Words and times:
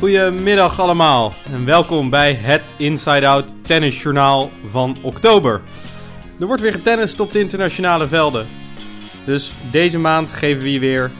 Goedemiddag 0.00 0.80
allemaal 0.80 1.34
en 1.52 1.64
welkom 1.64 2.10
bij 2.10 2.34
het 2.34 2.74
Inside 2.76 3.28
Out 3.28 3.54
Tennisjournaal 3.62 4.50
van 4.68 4.96
oktober. 5.02 5.60
Er 6.40 6.46
wordt 6.46 6.62
weer 6.62 6.72
getennist 6.72 7.20
op 7.20 7.32
de 7.32 7.40
internationale 7.40 8.08
velden. 8.08 8.46
Dus 9.24 9.52
deze 9.70 9.98
maand 9.98 10.30
geven 10.30 10.62
we 10.62 10.72
je 10.72 10.78
weer 10.78 11.10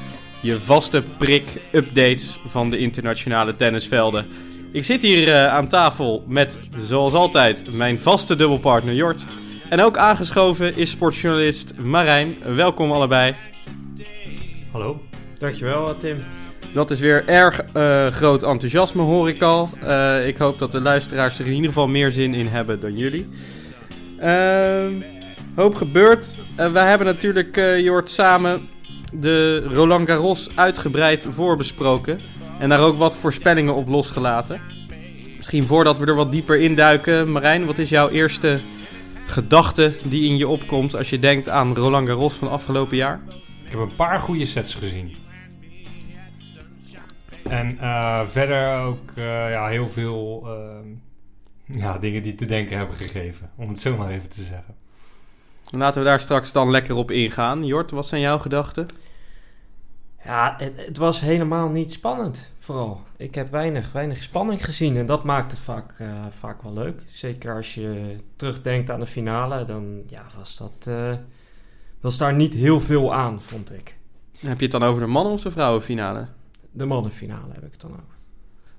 je 0.40 0.60
vaste 0.60 1.02
prik-updates 1.18 2.38
van 2.46 2.70
de 2.70 2.78
internationale 2.78 3.56
tennisvelden. 3.56 4.26
Ik 4.72 4.84
zit 4.84 5.02
hier 5.02 5.28
uh, 5.28 5.46
aan 5.46 5.68
tafel 5.68 6.24
met, 6.26 6.58
zoals 6.82 7.12
altijd, 7.12 7.76
mijn 7.76 7.98
vaste 7.98 8.36
dubbelpartner 8.36 8.94
Jort. 8.94 9.24
En 9.68 9.80
ook 9.80 9.96
aangeschoven 9.96 10.76
is 10.76 10.90
sportjournalist 10.90 11.74
Marijn. 11.76 12.36
Welkom 12.54 12.92
allebei. 12.92 13.34
Hallo. 14.72 15.00
Dankjewel 15.38 15.96
Tim. 15.96 16.18
Dat 16.72 16.90
is 16.90 17.00
weer 17.00 17.28
erg 17.28 17.60
uh, 17.76 18.06
groot 18.06 18.42
enthousiasme, 18.42 19.02
hoor 19.02 19.28
ik 19.28 19.42
al. 19.42 19.70
Uh, 19.82 20.26
ik 20.26 20.36
hoop 20.36 20.58
dat 20.58 20.72
de 20.72 20.80
luisteraars 20.80 21.38
er 21.38 21.46
in 21.46 21.52
ieder 21.52 21.68
geval 21.68 21.88
meer 21.88 22.10
zin 22.10 22.34
in 22.34 22.46
hebben 22.46 22.80
dan 22.80 22.96
jullie. 22.96 23.28
Uh, 24.22 25.04
hoop 25.54 25.74
gebeurd. 25.74 26.36
we 26.56 26.78
hebben 26.78 27.06
natuurlijk, 27.06 27.56
Jort, 27.56 28.08
samen 28.08 28.68
de 29.12 29.62
Roland 29.66 30.08
Garros 30.08 30.48
uitgebreid 30.54 31.26
voorbesproken. 31.30 32.20
En 32.58 32.68
daar 32.68 32.80
ook 32.80 32.96
wat 32.96 33.16
voorspellingen 33.16 33.74
op 33.74 33.88
losgelaten. 33.88 34.60
Misschien 35.36 35.66
voordat 35.66 35.98
we 35.98 36.06
er 36.06 36.14
wat 36.14 36.32
dieper 36.32 36.58
induiken, 36.60 37.32
Marijn, 37.32 37.66
wat 37.66 37.78
is 37.78 37.88
jouw 37.88 38.08
eerste 38.08 38.60
gedachte 39.26 39.92
die 40.04 40.28
in 40.28 40.36
je 40.36 40.48
opkomt 40.48 40.96
als 40.96 41.10
je 41.10 41.18
denkt 41.18 41.48
aan 41.48 41.74
Roland 41.74 42.08
Garros 42.08 42.34
van 42.34 42.50
afgelopen 42.50 42.96
jaar? 42.96 43.20
Ik 43.64 43.70
heb 43.70 43.80
een 43.80 43.94
paar 43.96 44.20
goede 44.20 44.46
sets 44.46 44.74
gezien. 44.74 45.28
En 47.50 47.74
uh, 47.80 48.26
verder 48.26 48.80
ook 48.80 49.10
uh, 49.10 49.50
ja, 49.50 49.66
heel 49.66 49.88
veel 49.88 50.42
uh, 50.46 51.80
ja, 51.80 51.98
dingen 51.98 52.22
die 52.22 52.34
te 52.34 52.46
denken 52.46 52.76
hebben 52.76 52.96
gegeven, 52.96 53.50
om 53.56 53.68
het 53.68 53.80
zo 53.80 53.96
maar 53.96 54.10
even 54.10 54.28
te 54.28 54.42
zeggen. 54.42 54.74
Laten 55.70 56.02
we 56.02 56.08
daar 56.08 56.20
straks 56.20 56.52
dan 56.52 56.70
lekker 56.70 56.94
op 56.94 57.10
ingaan. 57.10 57.66
Jort, 57.66 57.90
wat 57.90 58.06
zijn 58.06 58.20
jouw 58.20 58.38
gedachten? 58.38 58.86
Ja, 60.24 60.54
het, 60.58 60.86
het, 60.86 60.96
was 60.96 61.20
helemaal 61.20 61.68
niet 61.68 61.92
spannend, 61.92 62.52
vooral. 62.58 63.00
Ik 63.16 63.34
heb 63.34 63.50
weinig, 63.50 63.92
weinig 63.92 64.22
spanning 64.22 64.64
gezien 64.64 64.96
en 64.96 65.06
dat 65.06 65.24
maakt 65.24 65.52
het 65.52 65.60
vaak, 65.60 65.94
vaak 66.30 66.62
wel 66.62 66.72
leuk. 66.72 67.02
Zeker 67.08 67.54
als 67.54 67.74
je 67.74 68.16
terugdenkt 68.36 68.90
aan 68.90 69.00
de 69.00 69.06
finale, 69.06 69.64
dan 69.64 70.02
ja, 70.06 70.22
was, 70.36 70.56
dat, 70.56 70.90
was 72.00 72.18
daar 72.18 72.34
niet 72.34 72.54
heel 72.54 72.80
veel 72.80 73.14
aan, 73.14 73.40
vond 73.40 73.72
ik. 73.72 73.96
Heb 74.38 74.58
je 74.58 74.62
het 74.62 74.80
dan 74.80 74.82
over 74.82 75.00
de 75.00 75.06
mannen- 75.06 75.32
of 75.32 75.42
de 75.42 75.50
vrouwenfinale? 75.50 76.26
De 76.70 76.84
mannenfinale 76.84 77.52
heb 77.52 77.64
ik 77.64 77.72
het 77.72 77.80
dan 77.80 77.92
ook. 77.92 78.14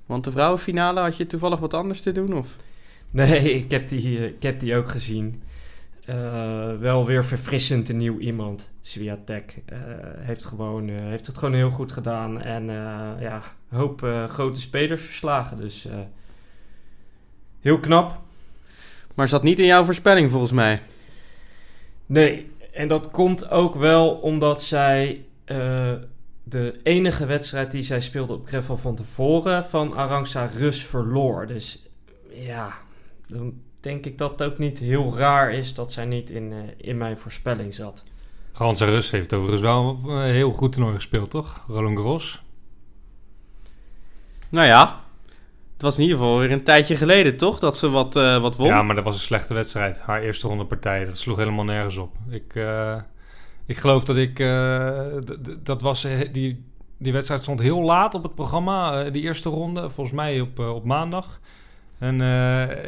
Want 0.05 0.23
de 0.23 0.31
vrouwenfinale 0.31 0.99
had 0.99 1.17
je 1.17 1.27
toevallig 1.27 1.59
wat 1.59 1.73
anders 1.73 2.01
te 2.01 2.11
doen? 2.11 2.37
Of? 2.37 2.55
Nee, 3.09 3.53
ik 3.63 3.71
heb 3.71 3.89
die, 3.89 4.27
ik 4.27 4.43
heb 4.43 4.59
die 4.59 4.75
ook 4.75 4.89
gezien. 4.89 5.43
Uh, 6.05 6.77
wel 6.77 7.05
weer 7.05 7.25
verfrissend 7.25 7.89
een 7.89 7.97
nieuw 7.97 8.19
iemand. 8.19 8.71
Swiatek 8.81 9.61
uh, 9.73 9.77
heeft, 10.17 10.45
gewoon, 10.45 10.87
uh, 10.87 10.99
heeft 10.99 11.27
het 11.27 11.37
gewoon 11.37 11.53
heel 11.53 11.69
goed 11.69 11.91
gedaan. 11.91 12.41
En 12.41 12.65
ja, 13.19 13.41
een 13.69 13.77
hoop 13.77 14.01
grote 14.27 14.61
spelers 14.61 15.01
verslagen. 15.01 15.57
Dus 15.57 15.87
heel 17.59 17.79
knap. 17.79 18.21
Maar 19.15 19.27
zat 19.27 19.43
niet 19.43 19.59
in 19.59 19.65
jouw 19.65 19.83
voorspelling 19.83 20.31
volgens 20.31 20.51
mij. 20.51 20.81
Nee, 22.05 22.51
en 22.73 22.87
dat 22.87 23.11
komt 23.11 23.49
ook 23.49 23.75
wel 23.75 24.11
omdat 24.11 24.61
zij 24.61 25.25
de 26.43 26.79
enige 26.83 27.25
wedstrijd 27.25 27.71
die 27.71 27.81
zij 27.81 28.01
speelde 28.01 28.33
op 28.33 28.47
Greffel 28.47 28.77
van 28.77 28.95
tevoren 28.95 29.63
van 29.63 29.95
Arangsa 29.95 30.49
Rus 30.57 30.85
verloor. 30.85 31.47
Dus 31.47 31.89
ja, 32.29 32.73
dan 33.27 33.53
denk 33.79 34.05
ik 34.05 34.17
dat 34.17 34.29
het 34.29 34.43
ook 34.43 34.57
niet 34.57 34.79
heel 34.79 35.17
raar 35.17 35.53
is 35.53 35.73
dat 35.73 35.91
zij 35.91 36.05
niet 36.05 36.29
in, 36.29 36.51
uh, 36.51 36.57
in 36.77 36.97
mijn 36.97 37.17
voorspelling 37.17 37.73
zat. 37.73 38.03
Arangsa 38.53 38.85
Rus 38.85 39.11
heeft 39.11 39.33
overigens 39.33 39.61
wel 39.61 39.99
een 40.05 40.33
heel 40.33 40.51
goed 40.51 40.73
toernooi 40.73 40.95
gespeeld, 40.95 41.29
toch? 41.29 41.63
Roland 41.67 41.97
Garros. 41.97 42.41
Nou 44.49 44.67
ja, 44.67 44.99
het 45.73 45.81
was 45.81 45.95
in 45.95 46.01
ieder 46.01 46.17
geval 46.17 46.39
weer 46.39 46.51
een 46.51 46.63
tijdje 46.63 46.95
geleden, 46.95 47.37
toch? 47.37 47.59
Dat 47.59 47.77
ze 47.77 47.89
wat, 47.89 48.15
uh, 48.15 48.39
wat 48.39 48.55
won. 48.55 48.67
Ja, 48.67 48.81
maar 48.81 48.95
dat 48.95 49.03
was 49.03 49.15
een 49.15 49.21
slechte 49.21 49.53
wedstrijd. 49.53 49.99
Haar 49.99 50.21
eerste 50.21 50.47
ronde 50.47 50.65
partij, 50.65 51.05
dat 51.05 51.17
sloeg 51.17 51.37
helemaal 51.37 51.65
nergens 51.65 51.97
op. 51.97 52.15
Ik... 52.29 52.55
Uh 52.55 52.97
ik 53.65 53.77
geloof 53.77 54.03
dat 54.03 54.17
ik. 54.17 54.39
Uh, 54.39 54.99
dat 55.63 55.81
was. 55.81 56.07
Die, 56.31 56.63
die 56.97 57.13
wedstrijd 57.13 57.41
stond 57.41 57.59
heel 57.59 57.81
laat 57.81 58.13
op 58.13 58.23
het 58.23 58.35
programma. 58.35 59.05
Uh, 59.05 59.11
die 59.11 59.21
eerste 59.21 59.49
ronde. 59.49 59.89
Volgens 59.89 60.15
mij 60.15 60.41
op, 60.41 60.59
op 60.59 60.83
maandag. 60.83 61.39
En 61.97 62.21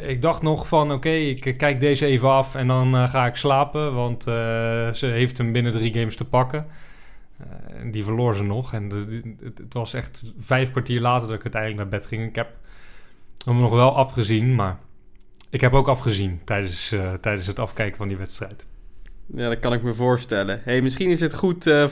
ik 0.08 0.22
dacht 0.22 0.42
nog 0.42 0.68
van. 0.68 0.92
Oké, 0.92 1.10
ik 1.10 1.54
kijk 1.58 1.80
deze 1.80 2.06
even 2.06 2.28
af. 2.28 2.54
En 2.54 2.66
dan 2.66 3.08
ga 3.08 3.26
ik 3.26 3.36
slapen. 3.36 3.94
Want 3.94 4.22
ze 4.22 5.06
heeft 5.06 5.38
hem 5.38 5.52
binnen 5.52 5.72
drie 5.72 5.92
games 5.92 6.16
te 6.16 6.24
pakken. 6.24 6.66
en 7.78 7.90
die 7.90 8.04
verloor 8.04 8.34
ze 8.34 8.42
nog. 8.42 8.72
En 8.72 8.88
de, 8.88 9.34
het, 9.42 9.58
het 9.58 9.74
was 9.74 9.94
echt 9.94 10.32
vijf 10.38 10.70
kwartier 10.70 11.00
later 11.00 11.28
dat 11.28 11.36
ik 11.36 11.42
uiteindelijk 11.42 11.82
naar 11.82 12.00
bed 12.00 12.08
ging. 12.08 12.28
Ik 12.28 12.34
heb 12.34 12.48
hem 13.44 13.58
nog 13.58 13.70
wel 13.70 13.96
afgezien. 13.96 14.54
Maar 14.54 14.78
ik 15.50 15.60
heb 15.60 15.72
ook 15.72 15.88
afgezien 15.88 16.40
tijdens, 16.44 16.94
tijdens 17.20 17.46
het 17.46 17.58
afkijken 17.58 17.96
van 17.96 18.08
die 18.08 18.16
wedstrijd. 18.16 18.66
Ja, 19.26 19.48
dat 19.48 19.58
kan 19.58 19.72
ik 19.72 19.82
me 19.82 19.94
voorstellen. 19.94 20.60
Hey, 20.64 20.80
misschien 20.82 21.10
is 21.10 21.20
het 21.20 21.34
goed 21.34 21.66
uh, 21.66 21.84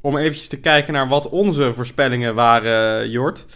om 0.00 0.16
eventjes 0.16 0.48
te 0.48 0.60
kijken 0.60 0.92
naar 0.92 1.08
wat 1.08 1.28
onze 1.28 1.72
voorspellingen 1.72 2.34
waren, 2.34 3.10
Jort. 3.10 3.46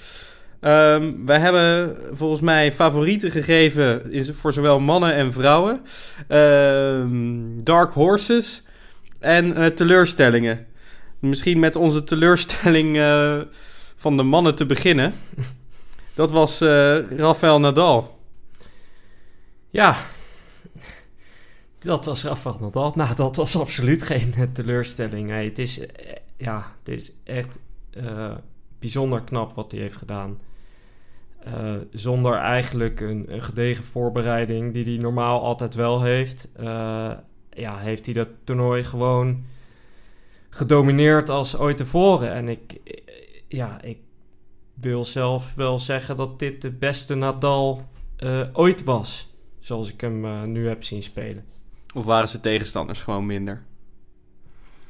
Um, 0.60 1.26
wij 1.26 1.38
hebben 1.38 1.96
volgens 2.12 2.40
mij 2.40 2.72
favorieten 2.72 3.30
gegeven 3.30 4.02
voor 4.34 4.52
zowel 4.52 4.80
mannen 4.80 5.14
en 5.14 5.32
vrouwen. 5.32 5.80
Um, 6.28 7.64
dark 7.64 7.92
horses 7.92 8.62
en 9.18 9.58
uh, 9.58 9.66
teleurstellingen. 9.66 10.66
Misschien 11.18 11.58
met 11.58 11.76
onze 11.76 12.04
teleurstelling 12.04 12.96
uh, 12.96 13.40
van 13.96 14.16
de 14.16 14.22
mannen 14.22 14.54
te 14.54 14.66
beginnen. 14.66 15.14
Dat 16.14 16.30
was 16.30 16.60
Rafael 17.16 17.60
Nadal. 17.60 18.18
Ja, 19.70 19.96
dat 21.80 22.04
was 22.04 22.24
Rafael 22.24 22.58
Nadal. 22.60 22.92
Nou, 22.94 23.14
dat 23.14 23.36
was 23.36 23.56
absoluut 23.56 24.02
geen 24.02 24.34
eh, 24.34 24.42
teleurstelling. 24.42 25.30
Het, 25.30 25.58
is, 25.58 25.86
eh, 25.86 26.12
ja, 26.36 26.76
het 26.78 26.88
is 26.88 27.12
echt 27.24 27.60
uh, 27.90 28.34
bijzonder 28.78 29.24
knap 29.24 29.52
wat 29.54 29.72
hij 29.72 29.80
heeft 29.80 29.96
gedaan. 29.96 30.38
Zonder 31.92 32.34
eigenlijk 32.34 33.00
een, 33.00 33.26
gedegen 33.28 33.84
voorbereiding 33.84 34.74
die 34.74 34.84
hij 34.84 34.96
normaal 34.96 35.42
altijd 35.42 35.74
wel 35.74 36.02
heeft. 36.02 36.48
Ja, 37.50 37.78
heeft 37.78 38.04
hij 38.04 38.14
dat 38.14 38.28
toernooi 38.44 38.84
gewoon 38.84 39.44
gedomineerd 40.48 41.28
als 41.28 41.56
ooit 41.56 41.76
tevoren. 41.76 42.32
En 42.32 42.48
ik, 42.48 42.80
ja, 43.48 43.82
ik 43.82 43.98
wil 44.74 45.04
zelf 45.04 45.54
wel 45.54 45.78
zeggen 45.78 46.16
dat 46.16 46.38
dit 46.38 46.62
de 46.62 46.70
beste 46.70 47.14
Nadal 47.14 47.88
ooit 48.52 48.84
was. 48.84 49.34
Zoals 49.58 49.92
ik 49.92 50.00
hem 50.00 50.50
nu 50.52 50.68
heb 50.68 50.84
zien 50.84 51.02
spelen. 51.02 51.44
Of 51.94 52.04
waren 52.04 52.28
ze 52.28 52.40
tegenstanders 52.40 53.00
gewoon 53.00 53.26
minder? 53.26 53.62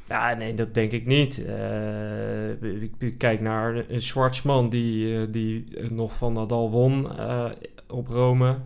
Ja, 0.08 0.34
nee, 0.34 0.54
dat 0.54 0.74
denk 0.74 0.92
ik 0.92 1.06
niet. 1.06 1.38
Uh, 1.38 2.62
ik 2.98 3.14
kijk 3.18 3.40
naar 3.40 3.84
een 3.88 4.02
Schwartzman 4.02 4.68
die, 4.68 5.06
uh, 5.06 5.26
die 5.30 5.64
nog 5.90 6.16
van 6.16 6.32
Nadal 6.32 6.70
won 6.70 7.06
uh, 7.18 7.50
op 7.88 8.08
Rome. 8.08 8.58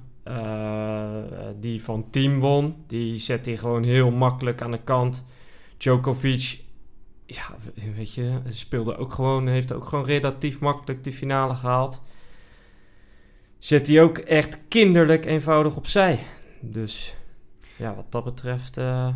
die 1.61 1.83
van 1.83 2.11
Team 2.11 2.41
won. 2.41 2.75
Die 2.87 3.19
zet 3.19 3.47
hij 3.47 3.57
gewoon 3.57 3.83
heel 3.83 4.11
makkelijk 4.11 4.63
aan 4.63 4.71
de 4.71 4.83
kant. 4.85 5.25
Djokovic, 5.77 6.61
ja, 7.27 7.43
weet 7.97 8.15
je, 8.15 8.41
speelde 8.49 8.97
ook 8.97 9.13
gewoon, 9.13 9.47
heeft 9.47 9.73
ook 9.73 9.85
gewoon 9.85 10.05
relatief 10.05 10.59
makkelijk 10.59 11.05
de 11.05 11.13
finale 11.13 11.55
gehaald. 11.55 12.03
Zet 13.59 13.87
hij 13.87 14.03
ook 14.03 14.19
echt 14.19 14.59
kinderlijk 14.69 15.25
eenvoudig 15.25 15.77
opzij. 15.77 16.19
Dus 16.61 17.15
ja, 17.77 17.95
wat 17.95 18.13
dat 18.13 18.25
betreft 18.25 18.79
uh, 18.79 19.09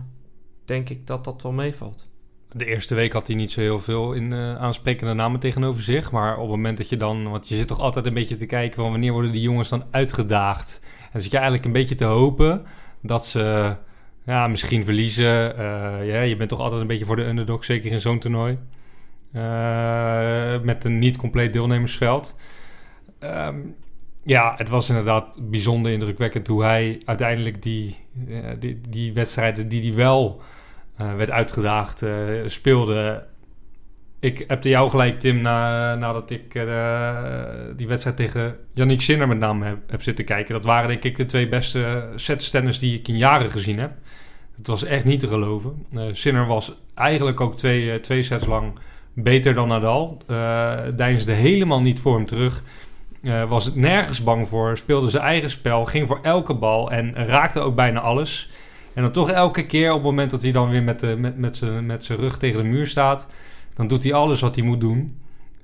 denk 0.64 0.88
ik 0.88 1.06
dat 1.06 1.25
dat 1.25 1.43
wel 1.43 1.52
meevalt. 1.52 2.08
De 2.52 2.64
eerste 2.64 2.94
week 2.94 3.12
had 3.12 3.26
hij 3.26 3.37
niet 3.37 3.50
zo 3.50 3.60
heel 3.60 3.78
veel 3.78 4.12
in 4.12 4.32
uh, 4.32 4.56
aansprekende 4.56 5.14
namen 5.14 5.40
tegenover 5.40 5.82
zich. 5.82 6.10
Maar 6.10 6.34
op 6.34 6.40
het 6.40 6.50
moment 6.50 6.78
dat 6.78 6.88
je 6.88 6.96
dan... 6.96 7.31
Want 7.31 7.49
je 7.49 7.56
zit 7.56 7.69
toch 7.69 7.81
altijd 7.81 8.06
een 8.06 8.14
beetje 8.14 8.37
te 8.37 8.46
kijken 8.46 8.82
van 8.82 8.90
wanneer 8.90 9.12
worden 9.12 9.32
die 9.32 9.40
jongens 9.40 9.69
dan 9.69 9.84
uitgedaagd. 9.90 10.81
En 11.12 11.20
zit 11.20 11.31
je 11.31 11.37
eigenlijk 11.37 11.66
een 11.66 11.72
beetje 11.72 11.94
te 11.94 12.05
hopen 12.05 12.66
dat 13.02 13.26
ze 13.26 13.76
ja, 14.25 14.49
misschien 14.49 14.84
verliezen. 14.84 15.52
Uh, 15.58 16.08
ja, 16.08 16.20
je 16.20 16.37
bent 16.37 16.49
toch 16.49 16.61
altijd 16.61 16.81
een 16.81 16.87
beetje 16.87 17.04
voor 17.04 17.16
de 17.16 17.25
underdog, 17.25 17.64
zeker 17.64 17.93
in 17.93 18.00
zo'n 18.00 18.19
toernooi. 18.19 18.58
met 20.62 20.84
een 20.84 20.99
niet 20.99 21.16
compleet 21.16 21.52
deelnemersveld. 21.52 22.34
Um, 23.20 23.76
ja, 24.28 24.54
het 24.56 24.69
was 24.69 24.88
inderdaad 24.88 25.38
bijzonder 25.40 25.92
indrukwekkend 25.92 26.46
hoe 26.46 26.62
hij 26.62 27.00
uiteindelijk 27.04 27.62
die, 27.62 27.96
uh, 28.28 28.38
die, 28.58 28.80
die, 28.88 29.12
wedstrijden 29.12 29.69
die 29.69 29.82
hij 29.82 29.94
wel 29.94 30.42
uh, 31.00 31.14
werd 31.14 31.30
uitgedaagd 31.30 32.02
uh, 32.02 32.12
speelde. 32.46 33.25
ik 34.20 34.44
heb 34.46 34.62
de 34.62 34.69
jou 34.69 34.90
gelijk, 34.90 35.20
Tim, 35.20 35.40
na, 35.40 35.94
nadat 35.94 36.30
ik 36.30 36.52
die 37.76 37.86
wedstrijd 37.86 38.16
tegen 38.16 38.56
Yannick 38.75 39.00
Sinner 39.00 39.28
met 39.28 39.38
name 39.38 39.64
heb, 39.64 39.78
heb, 39.86 40.02
zitten 40.02 40.25
kijken. 40.25 40.54
Dat 40.54 40.64
waren 40.64 40.88
denk 40.88 41.04
ik 41.04 41.16
de 41.16 41.26
twee 41.26 41.48
beste 41.48 42.08
setstanders 42.14 42.78
die 42.78 42.98
ik 42.98 43.08
in 43.08 43.16
jaren 43.16 43.50
gezien 43.50 43.78
heb. 43.78 43.92
Het 44.56 44.66
was 44.66 44.84
echt 44.84 45.04
niet 45.04 45.20
te 45.20 45.28
geloven. 45.28 45.86
Sinner 46.12 46.46
was 46.46 46.72
eigenlijk 46.94 47.40
ook 47.40 47.56
twee, 47.56 48.00
twee 48.00 48.22
sets 48.22 48.46
lang 48.46 48.78
beter 49.12 49.54
dan 49.54 49.69
Nadal. 49.69 50.22
Uh, 50.30 50.78
deinsde 50.96 51.32
helemaal 51.32 51.80
niet 51.80 52.00
voor 52.00 52.16
hem 52.16 52.26
terug. 52.26 52.62
Uh, 53.28 53.48
was 53.48 53.75
nergens 53.75 54.22
bang 54.22 54.48
voor. 54.48 54.76
Speelde 54.76 55.10
zijn 55.10 55.22
eigen 55.22 55.50
spel. 55.50 55.84
Ging 55.84 56.06
voor 56.06 56.19
elke 56.22 56.54
bal. 56.54 56.90
En 56.90 57.14
raakte 57.14 57.60
ook 57.60 57.75
bijna 57.75 58.00
alles. 58.00 58.50
En 58.94 59.02
dan 59.02 59.12
toch 59.12 59.30
elke 59.30 59.66
keer 59.66 59.88
op 59.88 59.94
het 59.94 60.04
moment 60.04 60.30
dat 60.30 60.42
hij 60.42 60.52
dan 60.52 60.70
weer 60.70 60.82
met, 60.82 61.19
met, 61.19 61.38
met 61.38 61.56
zijn 61.56 61.86
met 61.86 62.06
rug 62.06 62.38
tegen 62.38 62.62
de 62.62 62.69
muur 62.69 62.86
staat. 62.86 63.26
Dan 63.75 63.88
doet 63.88 64.02
hij 64.02 64.12
alles 64.12 64.40
wat 64.40 64.54
hij 64.54 64.64
moet 64.64 64.80
doen. 64.80 65.20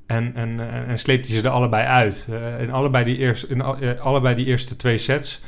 En, 0.06 0.34
en, 0.34 0.60
en, 0.88 0.98
sleept 0.98 1.26
hij 1.26 1.36
ze 1.36 1.42
er 1.42 1.50
allebei 1.50 1.86
uit. 1.86 2.28
Uh, 2.30 2.60
in, 2.60 2.70
allebei 2.70 3.04
die 3.04 3.16
eerste, 3.16 3.46
in 3.46 3.60
al, 3.60 3.76
allebei 3.98 4.34
die 4.34 4.46
eerste 4.46 4.76
twee 4.76 4.98
sets 4.98 5.40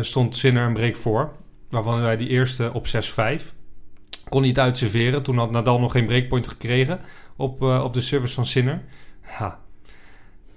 stond 0.00 0.36
Sinner 0.36 0.66
een 0.66 0.74
break 0.74 0.96
voor. 0.96 1.32
Waarvan 1.70 2.00
wij 2.00 2.16
die 2.16 2.28
eerste 2.28 2.70
op 2.72 2.86
6-5. 2.86 2.90
Kon 4.28 4.40
hij 4.40 4.48
het 4.48 4.58
uitserveren. 4.58 5.22
Toen 5.22 5.38
had 5.38 5.50
Nadal 5.50 5.80
nog 5.80 5.92
geen 5.92 6.06
breakpoint 6.06 6.48
gekregen 6.48 7.00
op, 7.36 7.62
op 7.62 7.94
de 7.94 8.00
service 8.00 8.34
van 8.34 8.46
Sinner. 8.46 8.82
Ja. 9.38 9.58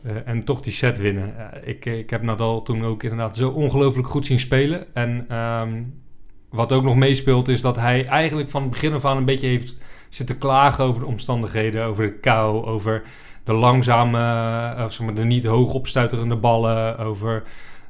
Uh, 0.05 0.11
en 0.25 0.43
toch 0.43 0.61
die 0.61 0.73
set 0.73 0.97
winnen. 0.97 1.33
Uh, 1.37 1.67
ik, 1.69 1.85
ik 1.85 2.09
heb 2.09 2.21
Nadal 2.21 2.61
toen 2.61 2.85
ook 2.85 3.03
inderdaad 3.03 3.37
zo 3.37 3.49
ongelooflijk 3.49 4.07
goed 4.07 4.25
zien 4.25 4.39
spelen. 4.39 4.95
En 4.95 5.37
um, 5.37 6.01
wat 6.49 6.71
ook 6.71 6.83
nog 6.83 6.95
meespeelt 6.95 7.47
is 7.47 7.61
dat 7.61 7.75
hij 7.75 8.05
eigenlijk 8.05 8.49
van 8.49 8.61
het 8.61 8.71
begin 8.71 8.93
af 8.93 9.05
aan 9.05 9.17
een 9.17 9.25
beetje 9.25 9.47
heeft 9.47 9.75
zitten 10.09 10.37
klagen 10.37 10.83
over 10.83 11.01
de 11.01 11.07
omstandigheden. 11.07 11.85
Over 11.85 12.03
de 12.03 12.19
kou, 12.19 12.65
over 12.65 13.03
de 13.43 13.53
langzame, 13.53 14.83
of 14.83 14.93
zeg 14.93 15.05
maar, 15.05 15.15
de 15.15 15.23
niet 15.23 15.45
hoog 15.45 15.73
opstuiterende 15.73 16.35
ballen. 16.35 16.97
Over 16.97 17.43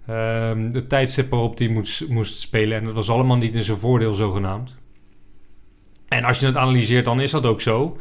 um, 0.10 0.72
de 0.72 0.88
tijdstip 0.88 1.30
waarop 1.30 1.58
hij 1.58 1.68
moest, 1.68 2.10
moest 2.10 2.40
spelen. 2.40 2.78
En 2.78 2.86
dat 2.86 2.94
was 2.94 3.10
allemaal 3.10 3.38
niet 3.38 3.56
in 3.56 3.64
zijn 3.64 3.78
voordeel 3.78 4.14
zogenaamd. 4.14 4.76
En 6.08 6.24
als 6.24 6.40
je 6.40 6.46
het 6.46 6.58
analyseert, 6.58 7.06
dan 7.06 7.22
is 7.22 7.32
dat 7.32 7.46
ook 7.46 7.62
zo. 7.62 7.98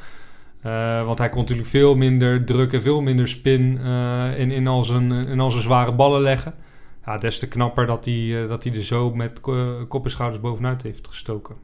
Uh, 0.66 1.04
want 1.04 1.18
hij 1.18 1.28
kon 1.28 1.40
natuurlijk 1.40 1.68
veel 1.68 1.94
minder 1.94 2.44
druk 2.44 2.72
en 2.72 2.82
veel 2.82 3.00
minder 3.00 3.28
spin 3.28 3.78
uh, 3.82 4.38
in, 4.38 4.50
in, 4.50 4.66
al 4.66 4.84
zijn, 4.84 5.12
in 5.12 5.40
al 5.40 5.50
zijn 5.50 5.62
zware 5.62 5.92
ballen 5.92 6.20
leggen. 6.20 6.54
Ja, 7.04 7.18
des 7.18 7.38
te 7.38 7.48
knapper 7.48 7.86
dat 7.86 8.04
hij, 8.04 8.14
uh, 8.14 8.48
dat 8.48 8.64
hij 8.64 8.72
er 8.74 8.84
zo 8.84 9.14
met 9.14 9.40
kop 9.88 10.04
en 10.04 10.10
schouders 10.10 10.42
bovenuit 10.42 10.82
heeft 10.82 11.08
gestoken. 11.08 11.56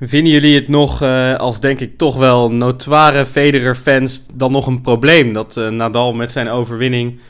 Vinden 0.00 0.32
jullie 0.32 0.54
het 0.54 0.68
nog, 0.68 1.02
als 1.38 1.60
denk 1.60 1.80
ik 1.80 1.98
toch 1.98 2.16
wel 2.16 2.52
notoire 2.52 3.26
Federer-fans, 3.26 4.26
dan 4.34 4.52
nog 4.52 4.66
een 4.66 4.80
probleem 4.80 5.32
dat 5.32 5.54
Nadal 5.54 6.12
met 6.12 6.30
zijn 6.30 6.48
overwinning 6.48 7.20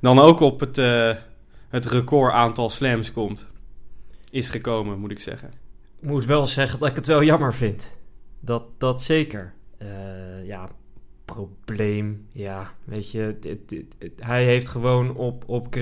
dan 0.00 0.18
ook 0.18 0.40
op 0.40 0.60
het, 0.60 0.76
het 1.68 1.86
record 1.86 2.32
aantal 2.32 2.70
slams 2.70 3.12
komt? 3.12 3.46
Is 4.30 4.48
gekomen, 4.48 4.98
moet 4.98 5.10
ik 5.10 5.20
zeggen. 5.20 5.48
Ik 6.00 6.08
moet 6.08 6.24
wel 6.24 6.46
zeggen 6.46 6.78
dat 6.78 6.88
ik 6.88 6.96
het 6.96 7.06
wel 7.06 7.22
jammer 7.22 7.54
vind. 7.54 7.96
Dat, 8.40 8.62
dat 8.78 9.02
zeker. 9.02 9.52
Uh, 9.82 10.46
ja, 10.46 10.68
probleem. 11.24 12.26
Ja, 12.32 12.74
weet 12.84 13.10
je, 13.10 13.36
hij 14.16 14.44
heeft 14.44 14.68
gewoon 14.68 15.16
op, 15.16 15.44
op 15.46 15.76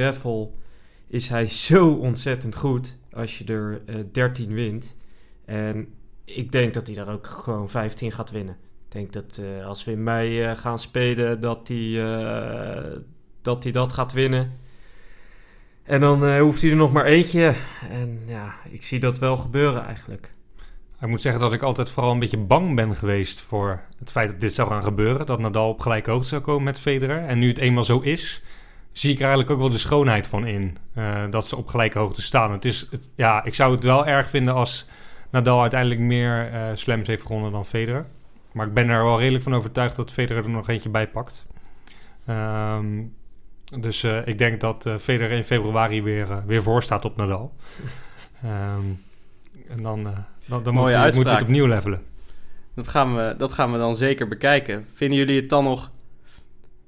is 1.06 1.28
hij 1.28 1.46
zo 1.46 1.92
ontzettend 1.92 2.56
goed 2.56 2.98
als 3.12 3.38
je 3.38 3.44
er 3.44 3.82
uh, 3.86 3.96
13 4.12 4.54
wint. 4.54 4.96
En 5.44 5.88
ik 6.24 6.52
denk 6.52 6.74
dat 6.74 6.86
hij 6.86 6.96
daar 6.96 7.12
ook 7.12 7.26
gewoon 7.26 7.70
15 7.70 8.12
gaat 8.12 8.30
winnen. 8.30 8.56
Ik 8.86 8.92
denk 8.92 9.12
dat 9.12 9.38
uh, 9.40 9.66
als 9.66 9.84
we 9.84 9.90
in 9.90 10.02
mei 10.02 10.56
gaan 10.56 10.78
spelen, 10.78 11.40
dat 11.40 11.68
hij, 11.68 11.92
dat 13.42 13.62
hij 13.62 13.72
dat 13.72 13.92
gaat 13.92 14.12
winnen. 14.12 14.52
En 15.82 16.00
dan 16.00 16.38
hoeft 16.38 16.60
hij 16.62 16.70
er 16.70 16.76
nog 16.76 16.92
maar 16.92 17.04
eentje. 17.04 17.54
En 17.90 18.20
ja, 18.26 18.54
ik 18.70 18.82
zie 18.82 19.00
dat 19.00 19.18
wel 19.18 19.36
gebeuren 19.36 19.84
eigenlijk. 19.84 20.32
Ik 21.00 21.08
moet 21.08 21.20
zeggen 21.20 21.40
dat 21.40 21.52
ik 21.52 21.62
altijd 21.62 21.90
vooral 21.90 22.12
een 22.12 22.18
beetje 22.18 22.38
bang 22.38 22.74
ben 22.74 22.96
geweest 22.96 23.40
voor 23.40 23.80
het 23.98 24.10
feit 24.10 24.30
dat 24.30 24.40
dit 24.40 24.52
zou 24.54 24.68
gaan 24.68 24.82
gebeuren. 24.82 25.26
Dat 25.26 25.38
Nadal 25.38 25.68
op 25.68 25.80
gelijke 25.80 26.10
hoogte 26.10 26.28
zou 26.28 26.42
komen 26.42 26.62
met 26.62 26.80
Federer. 26.80 27.24
En 27.24 27.38
nu 27.38 27.48
het 27.48 27.58
eenmaal 27.58 27.84
zo 27.84 28.00
is, 28.00 28.42
zie 28.92 29.10
ik 29.10 29.16
er 29.16 29.26
eigenlijk 29.26 29.50
ook 29.50 29.58
wel 29.58 29.68
de 29.68 29.78
schoonheid 29.78 30.26
van 30.26 30.46
in. 30.46 30.76
Uh, 30.94 31.22
dat 31.30 31.46
ze 31.46 31.56
op 31.56 31.68
gelijke 31.68 31.98
hoogte 31.98 32.22
staan. 32.22 32.52
Het 32.52 32.64
is, 32.64 32.86
het, 32.90 33.08
ja, 33.14 33.44
ik 33.44 33.54
zou 33.54 33.74
het 33.74 33.82
wel 33.82 34.06
erg 34.06 34.30
vinden 34.30 34.54
als 34.54 34.86
Nadal 35.30 35.60
uiteindelijk 35.60 36.00
meer 36.00 36.52
uh, 36.52 36.60
slams 36.74 37.06
heeft 37.06 37.26
gewonnen 37.26 37.52
dan 37.52 37.66
Federer. 37.66 38.06
Maar 38.52 38.66
ik 38.66 38.74
ben 38.74 38.88
er 38.88 39.04
wel 39.04 39.18
redelijk 39.18 39.44
van 39.44 39.54
overtuigd 39.54 39.96
dat 39.96 40.12
Federer 40.12 40.44
er 40.44 40.50
nog 40.50 40.68
eentje 40.68 40.88
bij 40.88 41.08
pakt. 41.08 41.46
Um, 42.28 43.14
dus 43.80 44.04
uh, 44.04 44.26
ik 44.26 44.38
denk 44.38 44.60
dat 44.60 44.90
Federer 44.98 45.36
in 45.36 45.44
februari 45.44 46.02
weer, 46.02 46.46
weer 46.46 46.62
voor 46.62 46.82
staat 46.82 47.04
op 47.04 47.16
Nadal. 47.16 47.54
Um, 48.44 49.04
en 49.76 49.82
dan 49.82 50.14
dan, 50.48 50.62
dan 50.62 50.74
moet, 50.74 50.92
je, 50.92 50.98
moet 51.14 51.26
je 51.26 51.32
het 51.32 51.42
opnieuw 51.42 51.66
levelen. 51.66 52.02
Dat 52.74 52.88
gaan, 52.88 53.16
we, 53.16 53.34
dat 53.38 53.52
gaan 53.52 53.72
we 53.72 53.78
dan 53.78 53.96
zeker 53.96 54.28
bekijken. 54.28 54.86
Vinden 54.94 55.18
jullie 55.18 55.40
het 55.40 55.48
dan 55.48 55.64
nog... 55.64 55.90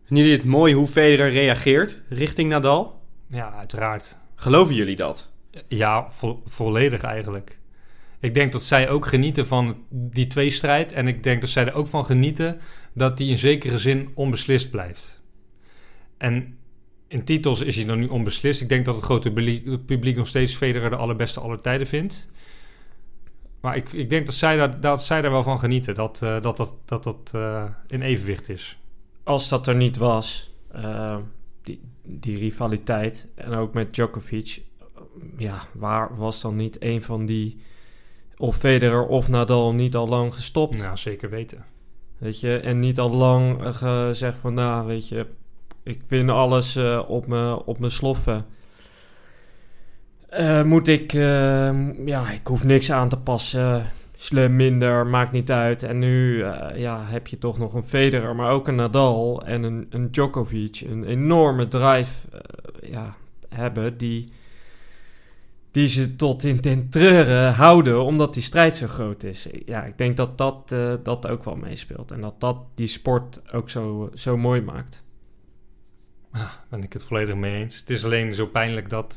Vinden 0.04 0.24
jullie 0.24 0.40
het 0.40 0.50
mooi 0.50 0.74
hoe 0.74 0.86
Federer 0.86 1.30
reageert 1.30 2.00
richting 2.08 2.48
Nadal? 2.48 3.02
Ja, 3.26 3.52
uiteraard. 3.58 4.16
Geloven 4.34 4.74
jullie 4.74 4.96
dat? 4.96 5.32
Ja, 5.68 6.10
vo 6.10 6.42
volledig 6.46 7.02
eigenlijk. 7.02 7.58
Ik 8.20 8.34
denk 8.34 8.52
dat 8.52 8.62
zij 8.62 8.88
ook 8.88 9.06
genieten 9.06 9.46
van 9.46 9.84
die 9.88 10.26
tweestrijd. 10.26 10.92
En 10.92 11.08
ik 11.08 11.22
denk 11.22 11.40
dat 11.40 11.50
zij 11.50 11.66
er 11.66 11.74
ook 11.74 11.88
van 11.88 12.06
genieten 12.06 12.60
dat 12.92 13.16
die 13.16 13.30
in 13.30 13.38
zekere 13.38 13.78
zin 13.78 14.10
onbeslist 14.14 14.70
blijft. 14.70 15.20
En 16.18 16.58
in 17.08 17.24
titels 17.24 17.60
is 17.60 17.76
hij 17.76 17.84
dan 17.84 17.98
nu 17.98 18.06
onbeslist. 18.06 18.60
Ik 18.60 18.68
denk 18.68 18.84
dat 18.84 18.94
het 18.94 19.04
grote 19.04 19.32
publiek 19.86 20.16
nog 20.16 20.28
steeds 20.28 20.54
Federer 20.54 20.90
de 20.90 20.96
allerbeste 20.96 21.40
aller 21.40 21.60
tijden 21.60 21.86
vindt. 21.86 22.28
Maar 23.60 23.76
ik, 23.76 23.92
ik 23.92 24.10
denk 24.10 24.26
dat 24.26 24.34
zij, 24.34 24.56
daar, 24.56 24.80
dat 24.80 25.04
zij 25.04 25.22
daar 25.22 25.30
wel 25.30 25.42
van 25.42 25.58
genieten. 25.58 25.94
Dat 25.94 26.20
uh, 26.24 26.42
dat, 26.42 26.56
dat, 26.56 26.74
dat, 26.84 27.02
dat 27.02 27.32
uh, 27.34 27.64
in 27.86 28.02
evenwicht 28.02 28.48
is. 28.48 28.78
Als 29.22 29.48
dat 29.48 29.66
er 29.66 29.76
niet 29.76 29.96
was, 29.96 30.54
uh, 30.76 31.16
die, 31.62 31.80
die 32.02 32.38
rivaliteit. 32.38 33.28
En 33.34 33.52
ook 33.52 33.74
met 33.74 33.94
Djokovic. 33.94 34.62
Ja, 35.36 35.58
waar 35.72 36.16
was 36.16 36.40
dan 36.40 36.56
niet 36.56 36.82
een 36.82 37.02
van 37.02 37.26
die... 37.26 37.60
Of 38.36 38.56
Federer 38.56 39.06
of 39.06 39.28
Nadal 39.28 39.74
niet 39.74 39.96
al 39.96 40.08
lang 40.08 40.34
gestopt? 40.34 40.78
Ja, 40.78 40.96
zeker 40.96 41.30
weten. 41.30 41.64
Weet 42.18 42.40
je, 42.40 42.58
en 42.58 42.78
niet 42.78 42.98
al 42.98 43.10
lang 43.10 43.76
gezegd 43.76 44.38
van... 44.38 44.54
Nou, 44.54 44.86
weet 44.86 45.08
je, 45.08 45.26
ik 45.82 46.02
win 46.08 46.30
alles 46.30 46.76
op 47.06 47.26
mijn 47.26 47.54
op 47.54 47.78
sloffen. 47.80 48.46
Uh, 50.38 50.62
moet 50.62 50.88
ik, 50.88 51.12
uh, 51.12 52.06
ja, 52.06 52.30
ik 52.30 52.46
hoef 52.46 52.64
niks 52.64 52.92
aan 52.92 53.08
te 53.08 53.18
passen. 53.18 53.86
Slim 54.16 54.56
minder, 54.56 55.06
maakt 55.06 55.32
niet 55.32 55.50
uit. 55.50 55.82
En 55.82 55.98
nu 55.98 56.34
uh, 56.34 56.66
ja, 56.74 57.02
heb 57.04 57.26
je 57.26 57.38
toch 57.38 57.58
nog 57.58 57.74
een 57.74 57.84
Federer, 57.84 58.36
maar 58.36 58.50
ook 58.50 58.68
een 58.68 58.74
Nadal 58.74 59.42
en 59.44 59.62
een, 59.62 59.86
een 59.90 60.10
Djokovic. 60.10 60.80
Een 60.80 61.04
enorme 61.04 61.68
drive 61.68 62.12
ja, 62.82 63.16
hebben 63.48 63.98
die, 63.98 64.32
die 65.70 65.88
ze 65.88 66.16
tot 66.16 66.44
in 66.44 66.60
ten 66.60 66.88
treuren 66.88 67.52
houden, 67.52 68.04
omdat 68.04 68.34
die 68.34 68.42
strijd 68.42 68.76
zo 68.76 68.86
groot 68.86 69.22
is. 69.22 69.48
Ja, 69.66 69.84
ik 69.84 69.98
denk 69.98 70.16
dat 70.16 70.38
dat, 70.38 70.74
dat 71.02 71.28
ook 71.28 71.44
wel 71.44 71.56
meespeelt. 71.56 72.10
En 72.10 72.20
dat 72.20 72.40
dat 72.40 72.56
die 72.74 72.86
sport 72.86 73.52
ook 73.52 73.70
zo, 73.70 74.10
zo 74.14 74.36
mooi 74.36 74.60
maakt. 74.60 75.02
Ah, 76.32 76.52
ben 76.68 76.82
ik 76.82 76.92
het 76.92 77.04
volledig 77.04 77.34
mee 77.34 77.54
eens. 77.54 77.76
Het 77.76 77.90
is 77.90 78.04
alleen 78.04 78.34
zo 78.34 78.46
pijnlijk 78.46 78.88
dat 78.88 79.16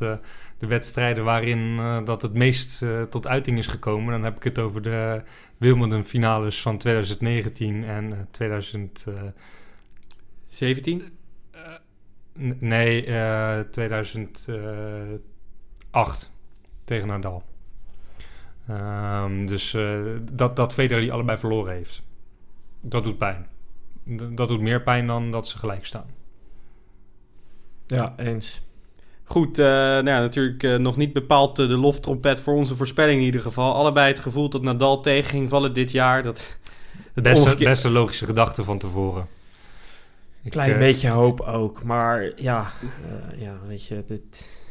de 0.63 0.69
wedstrijden 0.69 1.23
waarin 1.23 1.59
uh, 1.59 2.05
dat 2.05 2.21
het 2.21 2.33
meest 2.33 2.81
uh, 2.81 3.01
tot 3.01 3.27
uiting 3.27 3.57
is 3.57 3.67
gekomen. 3.67 4.13
Dan 4.13 4.23
heb 4.23 4.35
ik 4.35 4.43
het 4.43 4.59
over 4.59 4.81
de 4.81 5.23
Wimbledon 5.57 6.03
finales 6.03 6.61
van 6.61 6.77
2019 6.77 7.83
en 7.83 8.09
uh, 8.09 8.17
2017. 8.31 11.03
nee, 12.59 13.03
2008 13.69 16.31
tegen 16.83 17.07
Nadal. 17.07 17.43
Um, 18.69 19.47
dus 19.47 19.77
dat, 20.31 20.55
dat 20.55 20.73
Federer 20.73 21.01
die 21.01 21.11
allebei 21.11 21.37
verloren 21.37 21.73
heeft. 21.73 22.03
Dat 22.81 23.03
doet 23.03 23.17
pijn. 23.17 23.47
D 24.15 24.37
dat 24.37 24.47
doet 24.47 24.61
meer 24.61 24.81
pijn 24.81 25.07
dan 25.07 25.31
dat 25.31 25.47
ze 25.47 25.57
gelijk 25.57 25.85
staan. 25.85 26.21
Ja, 27.87 28.13
eens. 28.17 28.61
Goed, 29.23 29.59
uh, 29.59 29.65
nou 29.65 30.09
ja, 30.09 30.19
natuurlijk 30.19 30.63
uh, 30.63 30.75
nog 30.75 30.97
niet 30.97 31.13
bepaald 31.13 31.59
uh, 31.59 31.67
de 31.67 31.77
loftrompet 31.77 32.39
voor 32.39 32.53
onze 32.53 32.75
voorspelling 32.75 33.19
in 33.19 33.25
ieder 33.25 33.41
geval. 33.41 33.73
Allebei 33.73 34.07
het 34.07 34.19
gevoel 34.19 34.49
dat 34.49 34.61
Nadal 34.61 35.01
tegen 35.01 35.29
ging 35.29 35.49
vallen 35.49 35.73
dit 35.73 35.91
jaar. 35.91 36.23
Dat, 36.23 36.57
het 37.13 37.23
best, 37.23 37.43
omgekeer... 37.43 37.67
best 37.67 37.83
een 37.83 37.91
logische 37.91 38.25
gedachte 38.25 38.63
van 38.63 38.77
tevoren. 38.77 39.27
Een 40.43 40.51
klein 40.51 40.77
beetje 40.77 41.09
hoop 41.09 41.39
ook, 41.39 41.83
maar 41.83 42.31
ja, 42.35 42.71
ja 43.37 43.57
weet 43.67 43.87
je, 43.87 44.03
dit... 44.07 44.61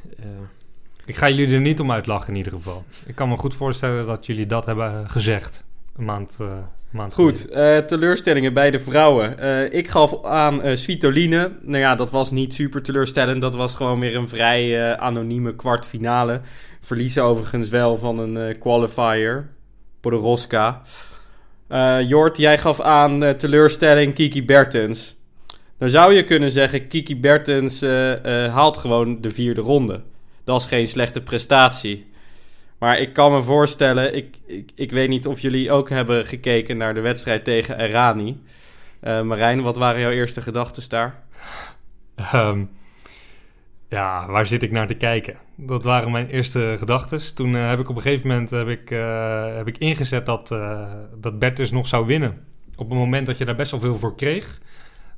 Ik 1.04 1.16
ga 1.16 1.28
jullie 1.28 1.54
er 1.54 1.60
niet 1.60 1.80
om 1.80 1.92
uitlachen 1.92 2.28
in 2.28 2.36
ieder 2.36 2.52
geval. 2.52 2.84
Ik 3.06 3.14
kan 3.14 3.28
me 3.28 3.36
goed 3.36 3.54
voorstellen 3.54 4.06
dat 4.06 4.26
jullie 4.26 4.46
dat 4.46 4.66
hebben 4.66 5.10
gezegd. 5.10 5.64
een 5.96 6.04
maand, 6.04 6.36
uh, 6.40 6.52
maand 6.92 7.14
Goed, 7.14 7.46
uh, 7.50 7.78
teleurstellingen 7.78 8.54
bij 8.54 8.70
de 8.70 8.78
vrouwen. 8.78 9.36
Uh, 9.40 9.72
ik 9.72 9.88
gaf 9.88 10.24
aan 10.24 10.76
Svitoline. 10.76 11.52
Nou 11.62 11.78
ja, 11.78 11.94
dat 11.94 12.10
was 12.10 12.30
niet 12.30 12.54
super 12.54 12.82
teleurstellend. 12.82 13.40
Dat 13.40 13.54
was 13.54 13.74
gewoon 13.74 14.00
weer 14.00 14.16
een 14.16 14.28
vrij 14.28 14.96
anonieme 14.96 15.54
kwartfinale. 15.56 16.40
Verliezen 16.80 17.22
overigens 17.22 17.68
wel 17.68 17.96
van 17.96 18.18
een 18.18 18.58
qualifier. 18.58 19.48
Podoroska. 20.00 20.82
Jort, 22.06 22.36
jij 22.36 22.58
gaf 22.58 22.80
aan 22.80 23.36
teleurstelling 23.36 24.14
Kiki 24.14 24.44
Bertens. 24.44 25.16
Dan 25.78 25.90
zou 25.90 26.12
je 26.12 26.24
kunnen 26.24 26.50
zeggen, 26.50 26.88
Kiki 26.88 27.20
Bertens 27.20 27.80
haalt 28.50 28.76
gewoon 28.76 29.20
de 29.20 29.30
vierde 29.30 29.60
ronde. 29.60 30.00
Dat 30.44 30.60
is 30.60 30.66
geen 30.66 30.86
slechte 30.86 31.20
prestatie. 31.20 32.11
Maar 32.82 32.98
ik 32.98 33.12
kan 33.12 33.32
me 33.32 33.42
voorstellen, 33.42 34.14
ik, 34.14 34.36
ik, 34.46 34.70
ik 34.74 34.90
weet 34.90 35.08
niet 35.08 35.26
of 35.26 35.40
jullie 35.40 35.70
ook 35.70 35.88
hebben 35.88 36.26
gekeken 36.26 36.76
naar 36.76 36.94
de 36.94 37.00
wedstrijd 37.00 37.44
tegen 37.44 37.80
Erani. 37.80 38.42
Uh, 39.02 39.22
Marijn, 39.22 39.62
wat 39.62 39.76
waren 39.76 40.00
jouw 40.00 40.10
eerste 40.10 40.42
gedachten 40.42 40.88
daar? 40.88 41.22
Um, 42.34 42.70
ja, 43.88 44.26
waar 44.26 44.46
zit 44.46 44.62
ik 44.62 44.70
naar 44.70 44.86
te 44.86 44.94
kijken? 44.94 45.36
Dat 45.56 45.84
waren 45.84 46.10
mijn 46.10 46.28
eerste 46.28 46.74
gedachten. 46.78 47.34
Toen 47.34 47.54
uh, 47.54 47.68
heb 47.68 47.78
ik 47.78 47.88
op 47.88 47.96
een 47.96 48.02
gegeven 48.02 48.28
moment 48.28 48.50
heb 48.50 48.68
ik, 48.68 48.90
uh, 48.90 49.56
heb 49.56 49.68
ik 49.68 49.78
ingezet 49.78 50.26
dat, 50.26 50.48
dat 51.20 51.38
Bertus 51.38 51.70
nog 51.70 51.86
zou 51.86 52.06
winnen. 52.06 52.44
Op 52.76 52.88
het 52.88 52.98
moment 52.98 53.26
dat 53.26 53.38
je 53.38 53.44
daar 53.44 53.56
best 53.56 53.70
wel 53.70 53.80
veel 53.80 53.98
voor 53.98 54.16
kreeg. 54.16 54.60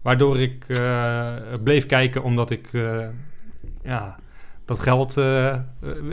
Waardoor 0.03 0.41
ik 0.41 0.67
bleef 1.63 1.87
kijken 1.87 2.23
omdat 2.23 2.51
ik 2.51 2.69
ja, 3.83 4.19
dat 4.65 4.79
geld 4.79 5.15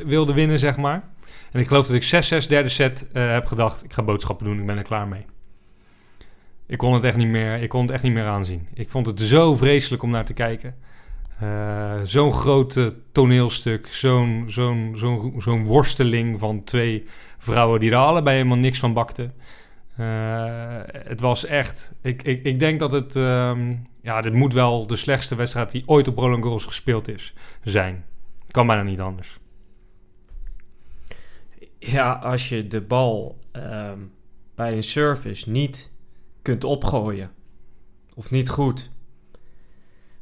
wilde 0.05 0.33
winnen, 0.33 0.59
zeg 0.59 0.77
maar. 0.77 1.03
En 1.51 1.59
ik 1.59 1.67
geloof 1.67 1.87
dat 1.87 1.95
ik 1.95 2.43
6-6 2.45 2.47
derde 2.47 2.69
set 2.69 3.09
uh, 3.13 3.31
heb 3.31 3.45
gedacht, 3.45 3.83
ik 3.83 3.93
ga 3.93 4.03
boodschappen 4.03 4.45
doen, 4.45 4.59
ik 4.59 4.65
ben 4.65 4.77
er 4.77 4.83
klaar 4.83 5.07
mee. 5.07 5.25
Ik 6.65 6.77
kon 6.77 6.93
het 6.93 7.03
echt 7.03 7.17
niet 7.17 7.27
meer, 7.27 7.61
ik 7.61 7.69
kon 7.69 7.81
het 7.81 7.91
echt 7.91 8.03
niet 8.03 8.13
meer 8.13 8.25
aanzien. 8.25 8.67
Ik 8.73 8.89
vond 8.89 9.05
het 9.05 9.19
zo 9.19 9.55
vreselijk 9.55 10.03
om 10.03 10.09
naar 10.09 10.25
te 10.25 10.33
kijken. 10.33 10.75
Uh, 11.43 11.93
zo'n 12.03 12.33
groot 12.33 12.91
toneelstuk, 13.11 13.87
zo'n 13.87 14.45
zo'n 14.47 14.93
zo'n 14.95 15.35
zo'n 15.37 15.65
worsteling 15.65 16.39
van 16.39 16.63
twee 16.63 17.05
vrouwen 17.37 17.79
die 17.79 17.91
er 17.91 17.97
allebei 17.97 18.35
helemaal 18.35 18.57
niks 18.57 18.79
van 18.79 18.93
bakten. 18.93 19.33
Het 21.07 21.21
was 21.21 21.45
echt. 21.45 21.93
Ik, 22.01 22.23
ik, 22.23 22.43
ik 22.43 22.59
denk 22.59 22.79
dat 22.79 22.91
het. 22.91 23.15
Um, 23.15 23.81
ja, 24.01 24.21
dit 24.21 24.33
moet 24.33 24.53
wel 24.53 24.87
de 24.87 24.95
slechtste 24.95 25.35
wedstrijd 25.35 25.71
die 25.71 25.83
ooit 25.85 26.07
op 26.07 26.17
Roland 26.17 26.43
Garros 26.43 26.65
gespeeld 26.65 27.07
is 27.07 27.33
zijn. 27.63 28.05
Kan 28.51 28.67
bijna 28.67 28.83
niet 28.83 28.99
anders. 28.99 29.39
Ja, 31.79 32.13
als 32.13 32.49
je 32.49 32.67
de 32.67 32.81
bal 32.81 33.39
ehm, 33.51 33.99
bij 34.55 34.73
een 34.73 34.83
service 34.83 35.49
niet 35.49 35.91
kunt 36.41 36.63
opgooien. 36.63 37.31
Of 38.15 38.31
niet 38.31 38.49
goed. 38.49 38.91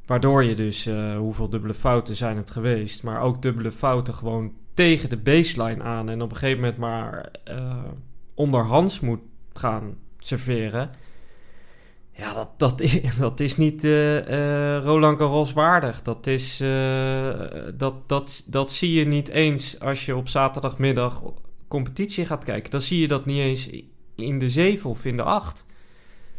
Waardoor 0.06 0.44
je 0.44 0.56
dus, 0.56 0.88
uh, 0.88 1.18
hoeveel 1.18 1.50
dubbele 1.50 1.74
fouten 1.74 2.16
zijn 2.16 2.38
het 2.38 2.50
geweest. 2.50 3.04
Maar 3.04 3.22
ook 3.22 3.42
dubbele 3.42 3.72
fouten 3.72 4.14
gewoon 4.14 4.54
tegen 4.74 5.10
de 5.10 5.18
baseline 5.18 5.84
aan. 5.84 6.10
En 6.10 6.22
op 6.22 6.32
een 6.32 6.38
gegeven 6.38 6.62
moment 6.62 6.78
maar 6.78 7.32
uh, 7.50 7.84
onderhands 8.34 9.00
moet 9.00 9.22
gaan 9.54 9.98
serveren. 10.18 10.92
Ja, 12.20 12.34
dat, 12.34 12.50
dat, 12.58 12.82
is, 12.82 13.00
dat 13.18 13.40
is 13.40 13.58
niet 13.58 13.84
uh, 13.84 14.84
Roland 14.84 15.18
Garros 15.18 15.54
waardig. 15.54 16.02
Dat, 16.02 16.28
is, 16.28 16.58
dat, 17.78 17.94
dat, 18.08 18.44
dat 18.48 18.72
zie 18.72 18.94
je 18.94 19.06
niet 19.06 19.28
eens 19.28 19.80
als 19.80 20.06
je 20.06 20.16
op 20.16 20.28
zaterdagmiddag 20.28 21.22
competitie 21.70 22.26
gaat 22.26 22.44
kijken, 22.44 22.72
dan 22.72 22.82
zie 22.82 23.00
je 23.00 23.08
dat 23.08 23.26
niet 23.26 23.40
eens 23.40 23.70
in 24.16 24.40
de 24.40 24.50
7 24.50 24.90
of 24.90 25.06
in 25.06 25.18
de 25.18 25.24
8. 25.24 25.66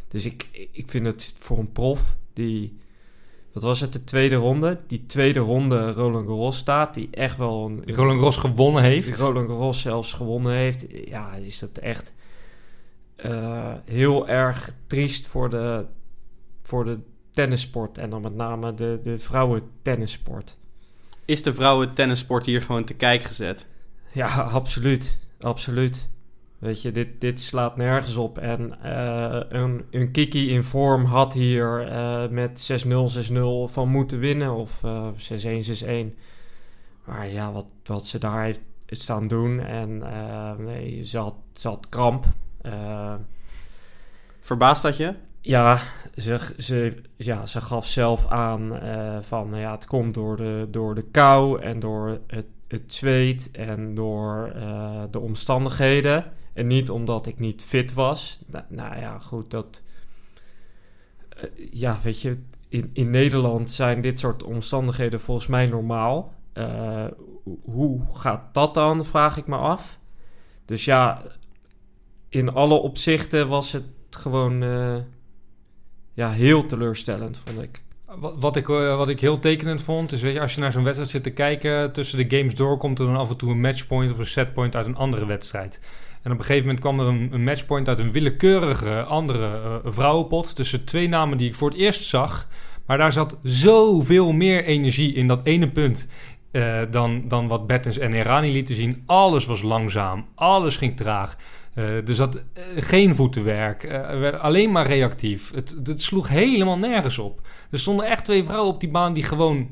Dus 0.08 0.24
ik, 0.24 0.68
ik 0.72 0.88
vind 0.88 1.06
het 1.06 1.34
voor 1.38 1.58
een 1.58 1.72
prof 1.72 2.16
die, 2.32 2.78
wat 3.52 3.62
was 3.62 3.80
het, 3.80 3.92
de 3.92 4.04
tweede 4.04 4.34
ronde, 4.34 4.80
die 4.86 5.06
tweede 5.06 5.38
ronde 5.38 5.92
Roland 5.92 6.26
Garros 6.26 6.56
staat, 6.56 6.94
die 6.94 7.08
echt 7.10 7.36
wel 7.36 7.66
een... 7.66 7.82
Die 7.84 7.94
Roland 7.94 8.16
Garros 8.16 8.36
gewonnen 8.36 8.82
heeft. 8.82 9.18
Roland 9.18 9.48
Garros 9.48 9.80
zelfs 9.80 10.12
gewonnen 10.12 10.52
heeft. 10.52 10.86
Ja, 11.08 11.34
is 11.34 11.58
dat 11.58 11.78
echt 11.78 12.12
uh, 13.24 13.72
heel 13.84 14.28
erg 14.28 14.74
triest 14.86 15.26
voor 15.26 15.50
de, 15.50 15.86
voor 16.62 16.84
de 16.84 16.98
tennissport 17.30 17.98
en 17.98 18.10
dan 18.10 18.22
met 18.22 18.34
name 18.34 18.74
de, 18.74 18.98
de 19.02 19.18
vrouwen 19.18 19.62
tennissport. 19.82 20.58
Is 21.24 21.42
de 21.42 21.54
vrouwen 21.54 21.94
tennissport 21.94 22.46
hier 22.46 22.62
gewoon 22.62 22.84
te 22.84 22.94
kijk 22.94 23.22
gezet? 23.22 23.66
Ja, 24.12 24.26
absoluut. 24.42 25.18
Absoluut. 25.40 26.08
Weet 26.58 26.82
je, 26.82 26.90
dit, 26.90 27.20
dit 27.20 27.40
slaat 27.40 27.76
nergens 27.76 28.16
op. 28.16 28.38
En 28.38 28.78
uh, 28.84 29.40
een, 29.48 29.84
een 29.90 30.10
Kiki 30.10 30.50
in 30.50 30.64
vorm 30.64 31.04
had 31.04 31.32
hier 31.32 31.88
uh, 31.88 32.28
met 32.28 32.84
6-0, 32.86 33.30
6-0 33.30 33.38
van 33.64 33.88
moeten 33.88 34.18
winnen. 34.18 34.54
Of 34.54 34.82
uh, 34.84 35.08
6-1, 35.64 35.82
6-1. 35.84 35.88
Maar 37.04 37.28
ja, 37.28 37.52
wat, 37.52 37.66
wat 37.84 38.06
ze 38.06 38.18
daar 38.18 38.42
heeft 38.42 38.60
staan 38.86 39.28
doen. 39.28 39.60
En 39.60 39.98
nee, 40.64 41.04
ze 41.04 41.18
had, 41.18 41.34
ze 41.54 41.68
had 41.68 41.88
kramp. 41.88 42.26
Verbaast 44.40 44.82
dat 44.82 44.96
je? 44.96 45.14
Ja, 45.40 45.78
ze, 46.16 46.54
ze, 46.58 47.02
ja, 47.16 47.46
ze 47.46 47.60
gaf 47.60 47.86
zelf 47.86 48.26
aan 48.26 48.78
van 49.22 49.54
ja, 49.54 49.72
het 49.72 49.86
komt 49.86 50.14
door 50.14 50.36
de, 50.36 50.68
door 50.70 50.94
de 50.94 51.02
kou 51.10 51.60
en 51.60 51.80
door 51.80 52.20
het 52.26 52.46
het 52.70 52.94
zweet 52.94 53.50
en 53.50 53.94
door 53.94 54.52
uh, 54.56 55.02
de 55.10 55.18
omstandigheden. 55.18 56.32
En 56.52 56.66
niet 56.66 56.90
omdat 56.90 57.26
ik 57.26 57.38
niet 57.38 57.62
fit 57.62 57.92
was. 57.92 58.40
Nou, 58.46 58.64
nou 58.68 58.98
ja, 59.00 59.18
goed, 59.18 59.50
dat. 59.50 59.82
Uh, 61.36 61.70
ja, 61.70 61.98
weet 62.02 62.20
je, 62.20 62.42
in, 62.68 62.90
in 62.92 63.10
Nederland 63.10 63.70
zijn 63.70 64.00
dit 64.00 64.18
soort 64.18 64.42
omstandigheden 64.42 65.20
volgens 65.20 65.46
mij 65.46 65.66
normaal. 65.66 66.34
Uh, 66.54 67.04
hoe 67.62 68.00
gaat 68.12 68.54
dat 68.54 68.74
dan, 68.74 69.04
vraag 69.04 69.36
ik 69.36 69.46
me 69.46 69.56
af. 69.56 69.98
Dus 70.64 70.84
ja, 70.84 71.22
in 72.30 72.52
alle 72.52 72.74
opzichten 72.74 73.48
was 73.48 73.72
het 73.72 73.84
gewoon 74.10 74.62
ja, 76.14 76.30
heel 76.30 76.66
teleurstellend, 76.66 77.40
vond 77.44 77.62
ik. 77.62 77.82
Wat, 78.18 78.34
wat, 78.38 78.56
ik, 78.56 78.68
uh, 78.68 78.96
wat 78.96 79.08
ik 79.08 79.20
heel 79.20 79.38
tekenend 79.38 79.82
vond, 79.82 80.12
is 80.12 80.22
weet 80.22 80.34
je, 80.34 80.40
als 80.40 80.54
je 80.54 80.60
naar 80.60 80.72
zo'n 80.72 80.82
wedstrijd 80.82 81.10
zit 81.10 81.22
te 81.22 81.30
kijken, 81.30 81.92
tussen 81.92 82.28
de 82.28 82.36
games 82.36 82.54
door 82.54 82.76
komt 82.76 82.98
er 82.98 83.06
dan 83.06 83.16
af 83.16 83.30
en 83.30 83.36
toe 83.36 83.50
een 83.50 83.60
matchpoint 83.60 84.12
of 84.12 84.18
een 84.18 84.26
setpoint 84.26 84.76
uit 84.76 84.86
een 84.86 84.96
andere 84.96 85.26
wedstrijd. 85.26 85.80
En 86.22 86.32
op 86.32 86.38
een 86.38 86.44
gegeven 86.44 86.66
moment 86.66 86.80
kwam 86.80 87.00
er 87.00 87.06
een, 87.06 87.44
matchpoint 87.44 87.88
uit 87.88 87.98
een 87.98 88.12
willekeurige 88.12 89.02
andere 89.02 89.60
uh, 89.84 89.92
vrouwenpot 89.92 90.54
tussen 90.54 90.84
twee 90.84 91.08
namen 91.08 91.38
die 91.38 91.48
ik 91.48 91.54
voor 91.54 91.70
het 91.70 91.78
eerst 91.78 92.04
zag. 92.04 92.48
Maar 92.86 92.98
daar 92.98 93.12
zat 93.12 93.36
zoveel 93.42 94.32
meer 94.32 94.64
energie 94.64 95.14
in 95.14 95.28
dat 95.28 95.40
ene 95.42 95.70
punt 95.70 96.08
dan, 96.90 97.28
dan 97.28 97.48
wat 97.48 97.66
Bettens 97.66 97.98
en 97.98 98.12
Erani 98.12 98.52
lieten 98.52 98.74
zien. 98.74 99.02
Alles 99.06 99.46
was 99.46 99.62
langzaam, 99.62 100.26
alles 100.34 100.76
ging 100.76 100.96
traag. 100.96 101.36
Uh, 101.74 102.08
er 102.08 102.14
zat 102.14 102.42
geen 102.76 103.14
voetenwerk, 103.14 103.92
alleen 104.40 104.72
maar 104.72 104.86
reactief. 104.86 105.50
Het, 105.54 105.76
het 105.84 106.02
sloeg 106.02 106.28
helemaal 106.28 106.78
nergens 106.78 107.18
op. 107.18 107.40
Er 107.70 107.78
stonden 107.78 108.06
echt 108.06 108.24
twee 108.24 108.44
vrouwen 108.44 108.74
op 108.74 108.80
die 108.80 108.90
baan 108.90 109.12
die 109.12 109.24
gewoon 109.24 109.68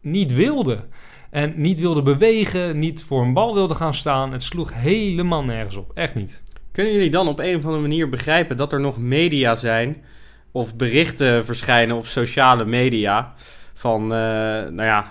niet 0.00 0.34
wilden. 0.34 0.88
En 1.30 1.52
niet 1.56 1.80
wilden 1.80 2.04
bewegen, 2.04 2.78
niet 2.78 3.04
voor 3.04 3.22
een 3.22 3.32
bal 3.32 3.54
wilden 3.54 3.76
gaan 3.76 3.94
staan. 3.94 4.32
Het 4.32 4.42
sloeg 4.42 4.74
helemaal 4.74 5.44
nergens 5.44 5.76
op. 5.76 5.90
Echt 5.94 6.14
niet. 6.14 6.42
Kunnen 6.72 6.92
jullie 6.92 7.10
dan 7.10 7.28
op 7.28 7.38
een 7.38 7.56
of 7.56 7.64
andere 7.64 7.82
manier 7.82 8.08
begrijpen 8.08 8.56
dat 8.56 8.72
er 8.72 8.80
nog 8.80 8.98
media 8.98 9.54
zijn 9.54 10.04
of 10.50 10.76
berichten 10.76 11.44
verschijnen 11.44 11.96
op 11.96 12.06
sociale 12.06 12.64
media 12.64 13.34
van, 13.82 14.02
uh, 14.02 14.08
nou 14.08 14.82
ja, 14.82 15.10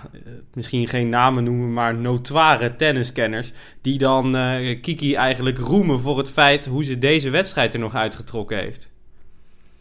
misschien 0.54 0.88
geen 0.88 1.08
namen 1.08 1.44
noemen, 1.44 1.72
maar 1.72 1.94
notoire 1.94 2.76
tenniskenners, 2.76 3.52
die 3.80 3.98
dan 3.98 4.36
uh, 4.36 4.80
Kiki 4.80 5.14
eigenlijk 5.14 5.58
roemen 5.58 6.00
voor 6.00 6.18
het 6.18 6.30
feit 6.30 6.66
hoe 6.66 6.84
ze 6.84 6.98
deze 6.98 7.30
wedstrijd 7.30 7.74
er 7.74 7.80
nog 7.80 7.94
uitgetrokken 7.94 8.58
heeft? 8.58 8.92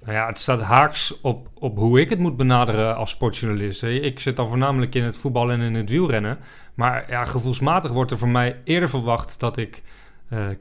Nou 0.03 0.13
ja, 0.13 0.27
het 0.27 0.39
staat 0.39 0.61
haaks 0.61 1.21
op, 1.21 1.47
op 1.53 1.77
hoe 1.77 1.99
ik 1.99 2.09
het 2.09 2.19
moet 2.19 2.37
benaderen 2.37 2.95
als 2.95 3.09
sportjournalist. 3.09 3.83
Ik 3.83 4.19
zit 4.19 4.35
dan 4.35 4.47
voornamelijk 4.47 4.95
in 4.95 5.03
het 5.03 5.17
voetbal 5.17 5.51
en 5.51 5.61
in 5.61 5.75
het 5.75 5.89
wielrennen. 5.89 6.37
Maar 6.73 7.05
ja, 7.09 7.25
gevoelsmatig 7.25 7.91
wordt 7.91 8.11
er 8.11 8.17
voor 8.17 8.29
mij 8.29 8.55
eerder 8.63 8.89
verwacht 8.89 9.39
dat 9.39 9.57
ik 9.57 9.83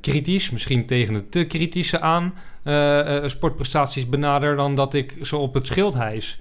kritisch, 0.00 0.50
misschien 0.50 0.87
tegen 0.87 1.14
het 1.14 1.32
te 1.32 1.44
kritische 1.44 2.00
aan, 2.00 2.34
sportprestaties 3.28 4.08
benader 4.08 4.56
dan 4.56 4.75
dat 4.75 4.94
ik 4.94 5.14
zo 5.22 5.38
op 5.38 5.54
het 5.54 5.66
schild 5.66 5.94
hijs. 5.94 6.38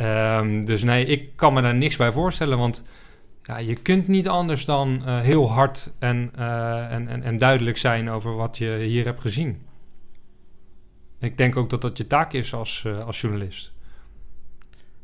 Um, 0.00 0.64
dus 0.64 0.82
nee, 0.82 1.04
ik 1.04 1.36
kan 1.36 1.52
me 1.52 1.62
daar 1.62 1.74
niks 1.74 1.96
bij 1.96 2.12
voorstellen, 2.12 2.58
want 2.58 2.84
ja, 3.42 3.58
je 3.58 3.74
kunt 3.74 4.08
niet 4.08 4.28
anders 4.28 4.64
dan 4.64 5.02
heel 5.08 5.50
hard 5.50 5.90
en, 5.98 6.30
en, 6.90 7.08
en, 7.08 7.22
en 7.22 7.38
duidelijk 7.38 7.78
zijn 7.78 8.10
over 8.10 8.36
wat 8.36 8.58
je 8.58 8.76
hier 8.86 9.04
hebt 9.04 9.20
gezien. 9.20 9.62
Ik 11.20 11.36
denk 11.38 11.56
ook 11.56 11.70
dat 11.70 11.82
dat 11.82 11.98
je 11.98 12.06
taak 12.06 12.32
is 12.32 12.54
als, 12.54 12.82
uh, 12.86 13.06
als 13.06 13.20
journalist. 13.20 13.72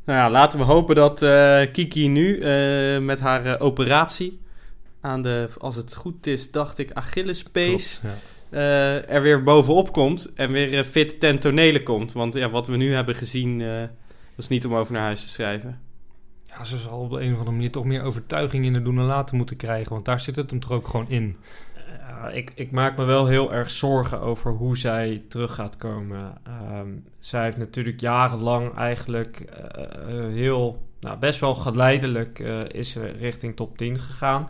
Nou 0.05 0.19
ja, 0.19 0.31
laten 0.31 0.59
we 0.59 0.65
hopen 0.65 0.95
dat 0.95 1.19
Kiki 1.73 2.09
nu 2.09 2.39
met 3.01 3.21
haar 3.21 3.61
operatie 3.61 4.41
aan 5.07 5.23
de, 5.23 5.49
als 5.59 5.77
het 5.77 5.95
goed 5.95 6.27
is, 6.27 6.51
dacht 6.51 6.79
ik, 6.79 6.93
Achillespees. 6.93 8.01
Ja. 8.03 8.15
eh, 8.51 9.11
er 9.11 9.23
weer 9.23 9.43
bovenop 9.43 9.93
komt 9.93 10.33
en 10.35 10.53
weer 10.53 10.75
eh, 10.79 10.85
fit 10.85 11.21
ten 11.21 11.39
tonele 11.39 11.83
komt. 11.83 12.13
Want 12.13 12.35
ja, 12.35 12.51
wat 12.51 12.67
we 12.67 12.77
nu 12.77 12.95
hebben 12.95 13.15
gezien, 13.15 13.63
eh 14.37 14.43
was 14.43 14.49
niet 14.49 14.67
om 14.67 14.75
over 14.75 14.93
naar 14.93 15.03
huis 15.03 15.23
te 15.23 15.29
schrijven. 15.29 15.81
Ja, 16.45 16.65
ze 16.65 16.77
zal 16.77 16.99
op 16.99 17.11
de 17.11 17.21
een 17.21 17.33
of 17.33 17.39
andere 17.39 17.57
manier 17.57 17.71
toch 17.71 17.85
meer 17.85 18.03
overtuiging 18.03 18.65
in 18.65 18.73
de 18.73 18.83
doen 18.83 18.99
en 18.99 19.05
laten 19.05 19.37
moeten 19.37 19.57
krijgen. 19.57 19.93
Want 19.93 20.05
daar 20.05 20.21
zit 20.21 20.37
het 20.37 20.51
hem 20.51 20.61
toch 20.61 20.73
ook 20.73 20.89
gewoon 20.89 21.09
in. 21.09 21.37
Ik, 22.33 22.53
ik 22.55 22.71
maak 22.71 22.97
me 22.97 23.05
wel 23.05 23.27
heel 23.27 23.53
erg 23.53 23.71
zorgen 23.71 24.21
over 24.21 24.53
hoe 24.53 24.77
zij 24.77 25.23
terug 25.29 25.55
gaat 25.55 25.77
komen. 25.77 26.35
Ehm, 26.43 26.89
zij 27.19 27.45
heeft 27.45 27.57
natuurlijk 27.57 28.01
jarenlang 28.01 28.75
eigenlijk 28.75 29.41
eh, 29.41 29.85
eh, 29.85 30.33
heel, 30.33 30.87
nou, 31.01 31.19
best 31.19 31.41
wel 31.41 31.55
geleidelijk 31.55 32.39
eh, 32.39 32.61
is 32.69 32.91
ze 32.91 33.07
richting 33.07 33.57
top 33.57 33.77
10 33.77 33.99
gegaan. 33.99 34.49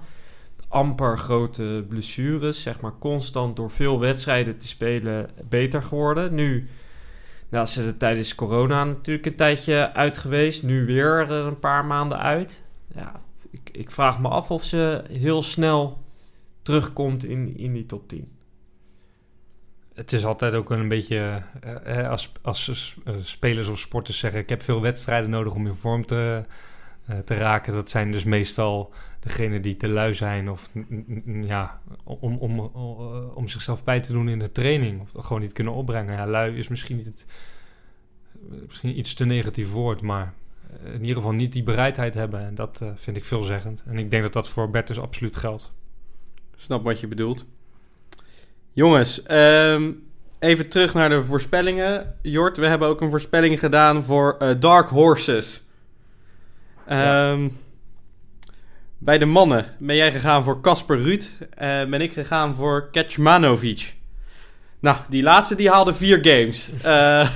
Amper 0.69 1.19
grote 1.19 1.85
blessures, 1.89 2.63
zeg 2.63 2.81
maar 2.81 2.99
constant 2.99 3.57
door 3.57 3.71
veel 3.71 4.01
wedstrijden 4.01 4.59
te 4.59 4.69
spelen 4.69 5.31
beter 5.49 5.83
geworden. 5.83 6.35
Nu 6.35 6.69
nou, 7.49 7.67
ze 7.67 7.83
er 7.83 7.97
tijdens 7.97 8.35
corona 8.35 8.85
natuurlijk 8.85 9.27
een 9.27 9.37
tijdje 9.37 9.93
uit 9.93 10.19
geweest. 10.19 10.63
Nu 10.63 10.87
weer 10.87 11.31
er 11.31 11.31
een 11.31 11.59
paar 11.59 11.85
maanden 11.85 12.19
uit. 12.19 12.65
Ja, 12.95 13.21
ik, 13.51 13.71
ik 13.73 13.91
vraag 13.91 14.21
me 14.21 14.29
af 14.29 14.51
of 14.51 14.65
ze 14.65 15.05
heel 15.09 15.43
snel 15.43 16.05
terugkomt 16.63 17.25
in, 17.25 17.57
in 17.57 17.73
die 17.73 17.87
top 17.87 18.09
10. 18.09 18.37
Het 19.95 20.13
is 20.13 20.25
altijd 20.25 20.55
ook 20.55 20.71
een 20.71 20.89
beetje, 20.89 21.43
eh, 21.61 22.01
eh, 22.01 22.11
als, 22.11 22.33
als 22.43 22.97
eh, 23.05 23.15
spelers 23.23 23.69
of 23.69 23.79
sporters 23.79 24.19
zeggen... 24.19 24.41
ik 24.41 24.49
heb 24.49 24.63
veel 24.63 24.81
wedstrijden 24.81 25.31
nodig 25.31 25.53
om 25.55 25.67
in 25.67 25.75
vorm 25.75 26.07
te, 26.07 26.45
te 27.25 27.35
raken. 27.35 27.73
Dat 27.73 27.91
zijn 27.91 28.13
dus 28.13 28.25
meestal 28.25 28.93
degenen 29.21 29.63
die 29.63 29.77
te 29.77 29.89
lui 29.89 30.15
zijn... 30.15 30.51
of 30.51 30.71
ja, 31.25 31.81
om, 32.05 32.37
om, 32.37 32.61
om, 32.61 33.01
om 33.35 33.49
zichzelf 33.49 33.85
bij 33.85 34.01
te 34.01 34.13
doen 34.13 34.29
in 34.29 34.39
de 34.39 34.53
training. 34.53 35.01
Of 35.01 35.25
gewoon 35.25 35.43
niet 35.43 35.53
kunnen 35.53 35.73
opbrengen. 35.73 36.15
Ja, 36.15 36.27
lui 36.27 36.59
is 36.59 36.69
misschien, 36.69 36.97
niet 36.97 37.07
het, 37.07 37.27
misschien 38.67 38.99
iets 38.99 39.15
te 39.15 39.25
negatief 39.25 39.71
woord... 39.71 40.03
maar 40.03 40.35
eh, 40.85 40.95
in 40.95 41.01
ieder 41.01 41.17
geval 41.17 41.33
niet 41.33 41.53
die 41.53 41.63
bereidheid 41.63 42.15
hebben. 42.15 42.41
En 42.41 42.55
dat 42.55 42.79
eh, 42.83 42.89
vind 42.95 43.17
ik 43.17 43.25
veelzeggend. 43.25 43.83
En 43.87 43.99
ik 43.99 44.11
denk 44.11 44.23
dat 44.23 44.33
dat 44.33 44.49
voor 44.49 44.71
Bertus 44.71 45.01
absoluut 45.01 45.37
geldt. 45.37 45.73
Snap 46.57 46.85
wat 46.85 47.01
je 47.01 47.07
bedoelt. 47.07 47.47
Jongens, 48.73 49.23
ehm, 49.23 49.93
even 50.39 50.69
terug 50.69 50.95
naar 50.95 51.09
de 51.09 51.23
voorspellingen. 51.23 52.15
Jort, 52.23 52.57
we 52.57 52.67
hebben 52.67 52.89
ook 52.89 53.01
een 53.01 53.11
voorspelling 53.11 53.59
gedaan 53.59 54.05
voor 54.05 54.37
eh, 54.39 54.51
Dark 54.59 54.89
Horses. 54.89 55.65
Ja. 56.89 57.33
Ehm, 57.33 57.49
Bij 58.99 59.19
de 59.19 59.25
mannen 59.25 59.67
ben 59.79 59.97
jij 59.97 60.13
gegaan 60.13 60.45
voor 60.45 60.61
Casper 60.61 60.99
Ruud. 61.03 61.25
eh, 61.55 61.85
ben 61.85 62.01
ik 62.01 62.13
gegaan 62.13 62.55
voor 62.55 62.89
Kecmanovic. 62.91 63.95
Nou, 64.81 64.97
die 65.09 65.23
laatste 65.23 65.55
die 65.55 65.71
haalde 65.71 65.95
vier 65.95 66.19
games. 66.23 66.69
Eh, 66.83 67.31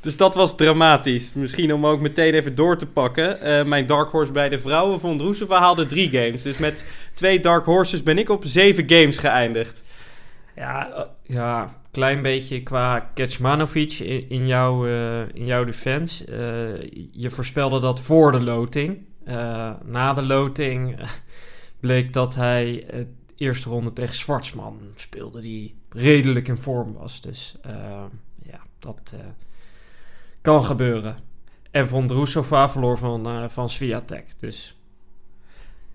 dus 0.00 0.16
dat 0.16 0.34
was 0.34 0.56
dramatisch. 0.56 1.32
Misschien 1.34 1.74
om 1.74 1.86
ook 1.86 2.00
meteen 2.00 2.34
even 2.34 2.54
door 2.54 2.76
te 2.78 2.86
pakken. 2.86 3.40
Eh, 3.40 3.64
mijn 3.64 3.86
Dark 3.86 4.10
Horse 4.10 4.32
bij 4.32 4.48
de 4.48 4.58
vrouwen 4.58 5.00
van 5.00 5.18
Droesova 5.18 5.58
haalde 5.58 5.86
drie 5.86 6.10
games. 6.10 6.42
Dus 6.42 6.56
met 6.58 6.84
twee 7.14 7.40
Dark 7.40 7.64
Horses 7.64 8.02
ben 8.02 8.18
ik 8.18 8.28
op 8.28 8.42
zeven 8.46 8.84
games 8.86 9.16
geëindigd. 9.18 9.80
Ja, 10.58 10.92
eh, 10.92 11.04
ja, 11.22 11.80
klein 11.90 12.22
beetje 12.22 12.62
qua 12.62 13.00
Kecmanovic 13.14 13.92
in, 13.92 14.28
in, 14.28 14.46
jouw, 14.46 14.86
eh, 14.86 15.20
in 15.34 15.44
jouw 15.44 15.64
defense. 15.64 16.24
Eh, 16.24 17.06
je 17.12 17.30
voorspelde 17.30 17.80
dat 17.80 18.00
voor 18.00 18.32
de 18.32 18.40
loting. 18.40 19.06
Na 19.84 20.14
de 20.14 20.22
loting 20.22 20.98
bleek 21.80 22.12
dat 22.12 22.34
hij 22.34 22.84
het 22.86 23.08
eerste 23.36 23.68
ronde 23.68 23.92
tegen 23.92 24.14
Zwartsman 24.14 24.80
speelde, 24.94 25.40
die 25.40 25.74
redelijk 25.88 26.48
in 26.48 26.56
vorm 26.56 26.92
was. 26.92 27.20
Dus 27.20 27.56
ja, 28.42 28.60
dat 28.78 29.14
kan 30.40 30.64
gebeuren. 30.64 31.16
En 31.70 31.88
Von 31.88 32.06
Drusova 32.06 32.68
verloor 32.68 32.98
van, 32.98 33.50
van 33.50 33.68
Sviatek. 33.68 34.34
Dus 34.38 34.77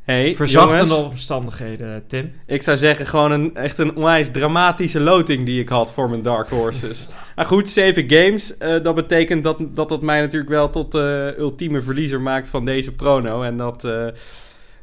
Hey, 0.03 0.35
verzachtende 0.35 0.93
jongens, 0.93 1.09
omstandigheden, 1.09 2.07
Tim. 2.07 2.31
ik 2.45 2.61
zou 2.61 2.77
zeggen 2.77 3.05
gewoon 3.05 3.31
een, 3.31 3.55
echt 3.55 3.79
een 3.79 3.95
onwijs 3.95 4.31
dramatische 4.31 4.99
loting 4.99 5.45
die 5.45 5.61
ik 5.61 5.69
had 5.69 5.93
voor 5.93 6.09
mijn 6.09 6.21
Dark 6.21 6.49
Horses. 6.49 7.07
maar 7.35 7.45
goed, 7.45 7.69
zeven 7.69 8.09
games. 8.09 8.57
eh, 8.57 8.83
dat 8.83 8.95
betekent 8.95 9.43
dat, 9.43 9.75
dat 9.75 9.89
dat 9.89 10.01
mij 10.01 10.19
natuurlijk 10.19 10.51
wel 10.51 10.69
tot 10.69 10.91
de 10.91 11.35
ultieme 11.37 11.81
verliezer 11.81 12.21
maakt 12.21 12.49
van 12.49 12.65
deze 12.65 12.91
prono. 12.91 13.41
En 13.43 13.57
dat, 13.57 13.83
eh, 13.83 14.07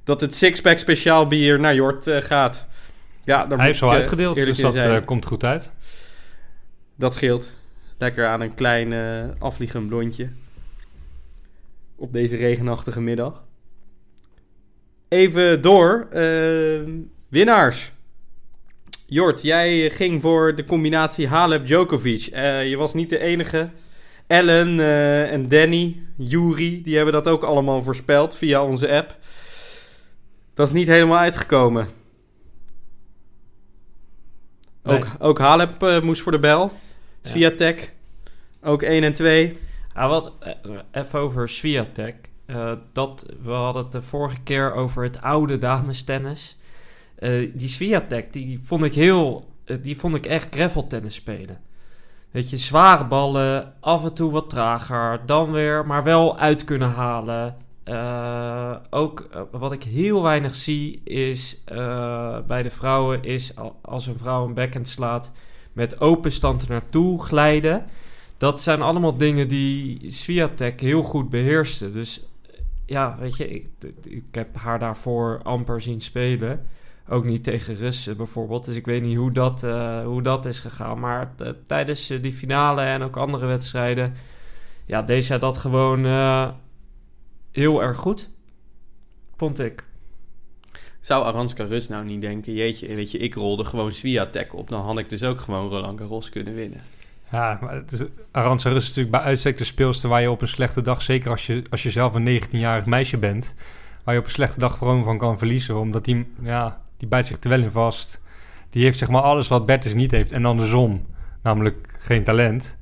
dat 0.04 0.20
het 0.20 0.34
sixpack 0.34 0.78
speciaal 0.78 1.26
bier 1.26 1.60
naar 1.60 1.74
Jort 1.74 2.06
eh, 2.06 2.20
gaat. 2.20 2.66
Ja, 3.24 3.46
daar 3.46 3.58
Hij 3.58 3.66
heeft 3.66 3.78
zo 3.78 3.88
uitgedeeld, 3.88 4.36
dus 4.36 4.58
dat 4.58 5.04
komt 5.04 5.26
goed 5.26 5.44
uit. 5.44 5.72
Dat 6.96 7.14
scheelt. 7.14 7.50
Lekker 7.98 8.26
aan 8.26 8.40
een 8.40 8.54
klein 8.54 8.94
afvliegend 9.38 9.88
blondje. 9.88 10.28
Op 11.96 12.12
deze 12.12 12.36
regenachtige 12.36 13.00
middag. 13.00 13.42
Even 15.10 15.62
door. 15.62 16.06
eh, 16.10 16.80
winnaars. 17.28 17.92
Jort, 19.06 19.42
jij 19.42 19.90
ging 19.90 20.20
voor 20.20 20.54
de 20.54 20.64
combinatie 20.64 21.28
Halep-Djokovic. 21.28 22.26
Eh, 22.26 22.68
je 22.68 22.76
was 22.76 22.94
niet 22.94 23.08
de 23.10 23.18
enige. 23.18 23.70
Ellen 24.26 24.80
eh, 24.80 25.32
en 25.32 25.48
Danny, 25.48 25.96
Yuri, 26.16 26.82
die 26.82 26.96
hebben 26.96 27.12
dat 27.12 27.28
ook 27.28 27.42
allemaal 27.42 27.82
voorspeld 27.82 28.36
via 28.36 28.64
onze 28.64 28.88
app. 28.90 29.16
Dat 30.54 30.66
is 30.66 30.72
niet 30.72 30.88
helemaal 30.88 31.18
uitgekomen. 31.18 31.88
Ook, 34.82 35.06
ook 35.18 35.38
Halep 35.38 35.82
eh, 35.82 36.00
moest 36.00 36.22
voor 36.22 36.32
de 36.32 36.38
bel. 36.38 36.60
Ja. 37.22 37.30
Sviatek. 37.30 37.92
Ook 38.62 38.82
1 38.82 39.02
en 39.02 39.12
2. 39.12 39.58
Ah, 39.92 40.08
wat, 40.08 40.32
even 40.92 41.18
over 41.18 41.48
Sviatek. 41.48 42.29
Eh, 42.50 42.72
dat, 42.92 43.26
we 43.42 43.50
hadden 43.50 43.82
het 43.82 43.92
de 43.92 44.02
vorige 44.02 44.40
keer 44.42 44.72
over 44.72 45.02
het 45.02 45.22
oude 45.22 45.58
damestennis. 45.58 46.58
Eh 47.14 47.50
die 47.54 47.68
Sviatek, 47.68 48.32
die 48.32 48.60
vond 48.64 48.84
ik 48.84 48.94
heel... 48.94 49.48
eh, 49.64 49.76
die 49.82 49.98
vond 49.98 50.14
ik 50.14 50.26
echt 50.26 50.54
graveltennis 50.54 51.14
spelen. 51.14 51.60
Weet 52.30 52.50
je, 52.50 52.56
zware 52.56 53.04
ballen, 53.06 53.74
af 53.80 54.04
en 54.04 54.14
toe 54.14 54.30
wat 54.32 54.50
trager, 54.50 55.20
dan 55.26 55.52
weer, 55.52 55.86
maar 55.86 56.02
wel 56.02 56.38
uit 56.38 56.64
kunnen 56.64 56.90
halen. 56.90 57.56
Ook 58.90 59.28
wat 59.50 59.72
ik 59.72 59.82
heel 59.82 60.22
weinig 60.22 60.54
zie 60.54 61.00
is 61.04 61.62
bij 62.46 62.62
de 62.62 62.70
vrouwen 62.70 63.22
is 63.24 63.56
al- 63.56 63.76
als 63.82 64.06
een 64.06 64.18
vrouw 64.18 64.44
een 64.46 64.54
backhand 64.54 64.88
slaat 64.88 65.32
met 65.72 66.00
open 66.00 66.32
stand 66.32 66.68
naartoe 66.68 67.22
glijden. 67.22 67.84
Dat 68.36 68.62
zijn 68.62 68.82
allemaal 68.82 69.16
dingen 69.16 69.48
die 69.48 70.10
Sviatek 70.12 70.80
heel 70.80 71.02
goed 71.02 71.30
beheerste. 71.30 71.90
Dus 71.90 72.22
ja, 72.90 73.16
weet 73.18 73.36
je, 73.36 73.48
ik, 73.48 73.68
ik 74.02 74.24
heb 74.30 74.56
haar 74.56 74.78
daarvoor 74.78 75.40
amper 75.42 75.80
zien 75.80 76.00
spelen. 76.00 76.66
Ook 77.08 77.24
niet 77.24 77.44
tegen 77.44 77.74
Russen 77.74 78.16
bijvoorbeeld. 78.16 78.64
Dus 78.64 78.76
ik 78.76 78.86
weet 78.86 79.02
niet 79.02 79.16
hoe 79.16 79.32
dat, 79.32 79.62
eh, 79.62 80.04
hoe 80.04 80.22
dat 80.22 80.46
is 80.46 80.60
gegaan. 80.60 81.00
Maar 81.00 81.34
tijdens 81.66 82.10
eh, 82.10 82.22
die 82.22 82.32
finale 82.32 82.82
en 82.82 83.02
ook 83.02 83.16
andere 83.16 83.46
wedstrijden... 83.46 84.14
Ja, 84.86 85.02
deed 85.02 85.24
zij 85.24 85.38
dat 85.38 85.58
gewoon 85.58 86.06
eh, 86.06 86.50
heel 87.50 87.82
erg 87.82 87.96
goed. 87.96 88.28
Vond 89.36 89.58
ik. 89.58 89.84
Zou 91.00 91.24
Aranska 91.24 91.64
Rus 91.64 91.88
nou 91.88 92.04
niet 92.04 92.20
denken, 92.20 92.52
jeetje, 92.52 92.94
weet 92.94 93.10
je, 93.10 93.18
ik 93.18 93.34
rolde 93.34 93.64
gewoon 93.64 93.92
Sviatek 93.92 94.54
op. 94.54 94.68
Dan 94.68 94.82
had 94.82 94.98
ik 94.98 95.08
dus 95.08 95.24
ook 95.24 95.40
gewoon 95.40 95.68
Roland 95.68 95.98
Garros 95.98 96.28
kunnen 96.28 96.54
winnen. 96.54 96.80
Ja, 97.32 97.58
maar 97.60 97.74
het 97.74 97.92
is, 97.92 98.00
is 98.00 98.64
natuurlijk 98.64 99.10
bij 99.10 99.20
uitstek 99.20 99.56
de 99.56 99.64
speelster 99.64 100.08
waar 100.08 100.20
je 100.20 100.30
op 100.30 100.40
een 100.40 100.48
slechte 100.48 100.82
dag, 100.82 101.02
zeker 101.02 101.30
als 101.30 101.46
je, 101.46 101.62
als 101.70 101.82
je 101.82 101.90
zelf 101.90 102.14
een 102.14 102.42
19-jarig 102.42 102.86
meisje 102.86 103.18
bent, 103.18 103.54
waar 104.04 104.14
je 104.14 104.20
op 104.20 104.26
een 104.26 104.32
slechte 104.32 104.58
dag 104.58 104.78
gewoon 104.78 105.04
van 105.04 105.18
kan 105.18 105.38
verliezen. 105.38 105.78
Omdat 105.78 106.04
die, 106.04 106.32
ja, 106.42 106.80
die 106.96 107.08
bijt 107.08 107.26
zich 107.26 107.40
er 107.40 107.48
wel 107.48 107.60
in 107.60 107.70
vast. 107.70 108.20
Die 108.70 108.84
heeft 108.84 108.98
zeg 108.98 109.08
maar 109.08 109.22
alles 109.22 109.48
wat 109.48 109.66
Bertus 109.66 109.94
niet 109.94 110.10
heeft 110.10 110.32
en 110.32 110.42
dan 110.42 110.56
de 110.56 110.66
zon. 110.66 111.06
Namelijk 111.42 111.96
geen 111.98 112.24
talent, 112.24 112.76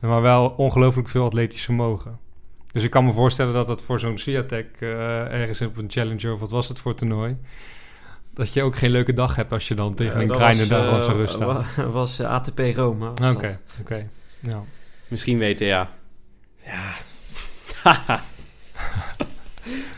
maar 0.00 0.22
wel 0.22 0.48
ongelooflijk 0.48 1.08
veel 1.08 1.24
atletisch 1.24 1.64
vermogen. 1.64 2.18
Dus 2.72 2.82
ik 2.82 2.90
kan 2.90 3.04
me 3.04 3.12
voorstellen 3.12 3.54
dat 3.54 3.66
dat 3.66 3.82
voor 3.82 4.00
zo'n 4.00 4.18
Sviatek 4.18 4.66
eh 4.80 5.40
ergens 5.40 5.60
op 5.60 5.76
een 5.76 5.90
challenger 5.90 6.32
of 6.32 6.40
wat 6.40 6.50
was 6.50 6.68
het 6.68 6.78
voor 6.78 6.94
toernooi, 6.94 7.36
dat 8.34 8.52
je 8.52 8.62
ook 8.62 8.76
geen 8.76 8.90
leuke 8.90 9.12
dag 9.12 9.36
hebt 9.36 9.52
als 9.52 9.68
je 9.68 9.74
dan 9.74 9.94
tegen 9.94 10.14
een 10.14 10.22
Eh, 10.22 10.28
dat 10.28 10.36
kleine 10.36 10.58
was, 10.60 10.68
dag 10.68 10.80
eh, 10.80 10.88
Arantxa 10.88 11.12
Rus 11.12 11.30
staat. 11.32 11.74
wa- 11.76 11.86
was 11.90 12.18
eh, 12.18 12.30
ATP 12.30 12.58
Rome. 12.58 13.12
was 13.14 13.34
Oké, 13.34 13.42
dat. 13.42 13.58
oké. 13.80 14.08
Ja. 14.40 14.62
Misschien 15.08 15.38
weten, 15.38 15.66
ja. 15.66 15.90
Ja, 16.66 16.92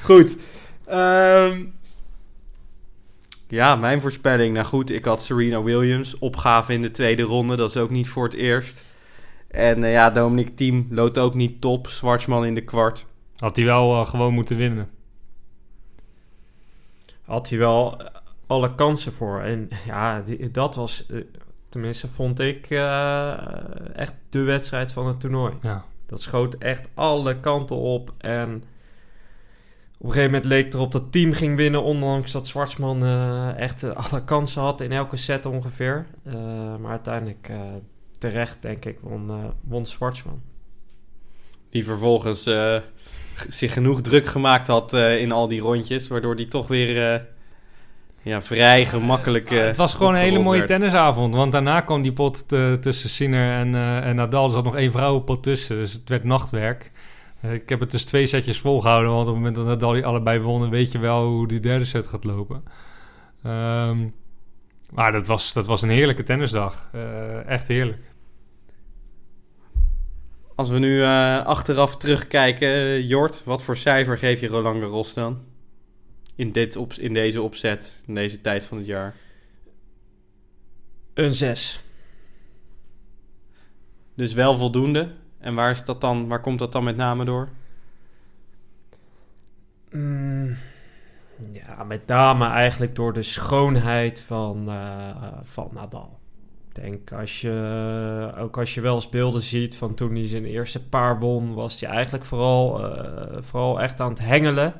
Goed. 0.02 0.36
Ehm, 0.84 1.64
ja, 3.48 3.76
mijn 3.76 4.00
voorspelling. 4.00 4.54
Nou 4.54 4.66
goed, 4.66 4.90
ik 4.90 5.04
had 5.04 5.22
Serena 5.22 5.62
Williams. 5.62 6.18
Opgave 6.18 6.72
in 6.72 6.82
de 6.82 6.90
tweede 6.90 7.22
ronde. 7.22 7.56
Dat 7.56 7.70
is 7.70 7.76
ook 7.76 7.90
niet 7.90 8.08
voor 8.08 8.24
het 8.24 8.34
eerst. 8.34 8.82
En 9.48 9.84
eh, 9.84 9.92
ja, 9.92 10.10
Dominic 10.10 10.56
Thiem 10.56 10.86
loopt 10.90 11.18
ook 11.18 11.34
niet 11.34 11.60
top. 11.60 11.88
Zwartsman 11.88 12.44
in 12.44 12.54
de 12.54 12.64
kwart. 12.64 13.06
Had 13.36 13.56
hij 13.56 13.64
wel 13.64 14.00
eh, 14.00 14.06
gewoon 14.08 14.34
moeten 14.34 14.56
winnen. 14.56 14.88
had 17.24 17.48
hij 17.48 17.58
wel 17.58 18.00
eh, 18.00 18.06
alle 18.46 18.74
kansen 18.74 19.12
voor. 19.12 19.40
En 19.40 19.68
ja, 19.86 20.20
die- 20.20 20.50
dat 20.50 20.74
was... 20.74 21.06
eh, 21.06 21.20
tenminste 21.68 22.08
vond 22.08 22.40
ik 22.40 22.70
eh, 22.70 23.96
echt 23.96 24.14
de 24.28 24.42
wedstrijd 24.42 24.92
van 24.92 25.06
het 25.06 25.20
toernooi. 25.20 25.54
Ja. 25.62 25.84
Dat 26.06 26.20
schoot 26.20 26.54
echt 26.54 26.88
alle 26.94 27.40
kanten 27.40 27.76
op. 27.76 28.12
En 28.18 28.54
op 29.98 30.06
een 30.06 30.10
gegeven 30.12 30.30
moment 30.30 30.44
leek 30.44 30.64
het 30.64 30.74
erop 30.74 30.92
dat 30.92 31.02
het 31.02 31.12
team 31.12 31.32
ging 31.32 31.56
winnen. 31.56 31.82
Ondanks 31.82 32.32
dat 32.32 32.46
Zwartsman 32.46 33.04
eh, 33.04 33.58
echt 33.58 33.94
alle 33.94 34.24
kansen 34.24 34.62
had 34.62 34.80
in 34.80 34.92
elke 34.92 35.16
set 35.16 35.46
ongeveer. 35.46 36.06
Eh, 36.22 36.34
maar 36.76 36.90
uiteindelijk 36.90 37.48
eh, 37.48 37.60
terecht, 38.18 38.62
denk 38.62 38.84
ik, 38.84 38.98
won, 39.00 39.30
eh 39.30 39.44
won 39.64 39.86
Zwartsman. 39.86 40.42
Die 41.70 41.84
vervolgens 41.84 42.46
eh, 42.46 42.76
zich 43.48 43.72
genoeg 43.72 44.00
druk 44.00 44.26
gemaakt 44.26 44.66
had 44.66 44.92
eh, 44.92 45.20
in 45.20 45.32
al 45.32 45.48
die 45.48 45.60
rondjes. 45.60 46.08
Waardoor 46.08 46.36
die 46.36 46.48
toch 46.48 46.66
weer 46.68 47.12
eh, 47.14 47.20
ja, 48.26 48.42
vrij 48.42 48.84
gemakkelijk. 48.84 49.50
Eh, 49.50 49.64
het 49.64 49.76
was 49.76 49.94
gewoon 49.94 50.14
een 50.14 50.20
hele 50.20 50.38
mooie 50.38 50.58
werd. 50.58 50.70
tennisavond. 50.70 51.34
Want 51.34 51.52
daarna 51.52 51.80
kwam 51.80 52.02
die 52.02 52.12
pot 52.12 52.48
te- 52.48 52.78
tussen 52.80 53.08
Sinner 53.10 53.52
en, 53.58 53.74
eh, 53.74 54.06
en 54.06 54.16
Nadal. 54.16 54.44
Er 54.44 54.50
zat 54.50 54.64
nog 54.64 54.76
één 54.76 54.90
vrouwenpot 54.90 55.42
tussen. 55.42 55.76
Dus 55.76 55.92
het 55.92 56.08
werd 56.08 56.24
nachtwerk. 56.24 56.92
Eh, 57.40 57.52
ik 57.52 57.68
heb 57.68 57.80
het 57.80 57.90
dus 57.90 58.04
twee 58.04 58.26
setjes 58.26 58.60
volgehouden. 58.60 59.10
Want 59.10 59.20
op 59.22 59.26
het 59.26 59.36
moment 59.36 59.54
dat 59.56 59.64
Nadal 59.66 59.92
die 59.92 60.06
allebei 60.06 60.40
wonnen... 60.40 60.70
weet 60.70 60.92
je 60.92 60.98
wel 60.98 61.26
hoe 61.26 61.48
die 61.48 61.60
derde 61.60 61.84
set 61.84 62.06
gaat 62.06 62.24
lopen. 62.24 62.62
Ehm, 63.42 63.98
maar 64.90 65.12
dat 65.12 65.26
was, 65.26 65.52
dat 65.52 65.66
was 65.66 65.82
een 65.82 65.90
heerlijke 65.90 66.22
tennisdag. 66.22 66.90
Echt 67.46 67.68
heerlijk. 67.68 68.12
Als 70.54 70.68
we 70.70 70.78
nu 70.78 71.04
achteraf 71.44 71.96
terugkijken, 71.96 73.06
Jort, 73.06 73.42
wat 73.44 73.62
voor 73.62 73.76
cijfer 73.76 74.18
geef 74.18 74.40
je 74.40 74.46
Roland 74.46 74.80
Garros 74.82 75.14
dan? 75.14 75.38
In, 76.36 76.52
dit 76.52 76.76
op, 76.76 76.92
in 76.92 77.14
deze 77.14 77.42
opzet, 77.42 78.00
in 78.06 78.14
deze 78.14 78.40
tijd 78.40 78.64
van 78.64 78.76
het 78.76 78.86
jaar. 78.86 79.14
Een 81.14 81.34
6. 81.34 81.80
Dus 84.14 84.32
wel 84.32 84.54
voldoende. 84.54 85.14
En 85.38 85.54
waar, 85.54 85.70
is 85.70 85.84
dat 85.84 86.00
dan, 86.00 86.28
waar 86.28 86.40
komt 86.40 86.58
dat 86.58 86.72
dan 86.72 86.84
met 86.84 86.96
name 86.96 87.24
door? 87.24 87.48
Mm, 89.90 90.56
ja, 91.52 91.84
met 91.84 92.06
name 92.06 92.46
eigenlijk 92.48 92.94
door 92.94 93.12
de 93.12 93.22
schoonheid 93.22 94.20
van, 94.20 94.68
eh, 94.68 95.26
van 95.42 95.70
Nadal. 95.72 96.18
Ik 96.68 96.74
denk, 96.74 97.12
als 97.12 97.40
je, 97.40 98.32
ook 98.38 98.58
als 98.58 98.74
je 98.74 98.80
wel 98.80 98.94
eens 98.94 99.08
beelden 99.08 99.42
ziet 99.42 99.76
van 99.76 99.94
toen 99.94 100.14
hij 100.14 100.26
zijn 100.26 100.44
eerste 100.44 100.88
paar 100.88 101.18
won, 101.18 101.54
was 101.54 101.80
hij 101.80 101.90
eigenlijk 101.90 102.24
vooral, 102.24 102.84
eh, 102.84 103.36
vooral 103.40 103.80
echt 103.80 104.00
aan 104.00 104.10
het 104.10 104.18
hengelen. 104.18 104.74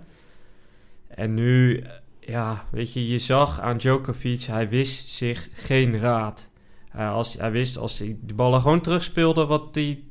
En 1.17 1.35
nu, 1.35 1.79
eh, 1.79 1.91
ja, 2.21 2.65
weet 2.71 2.93
je, 2.93 3.09
je 3.09 3.19
zag 3.19 3.61
aan 3.61 3.77
Djokovic, 3.77 4.41
hij 4.41 4.69
wist 4.69 5.09
zich 5.09 5.49
geen 5.53 5.99
raad. 5.99 6.51
Als, 6.93 7.35
hij 7.35 7.51
wist 7.51 7.79
als 7.79 7.99
hij 7.99 8.17
de 8.23 8.35
ballen 8.35 8.61
gewoon 8.61 8.81
terugspeelde, 8.81 9.47
wat 9.47 9.75
hij 9.75 10.03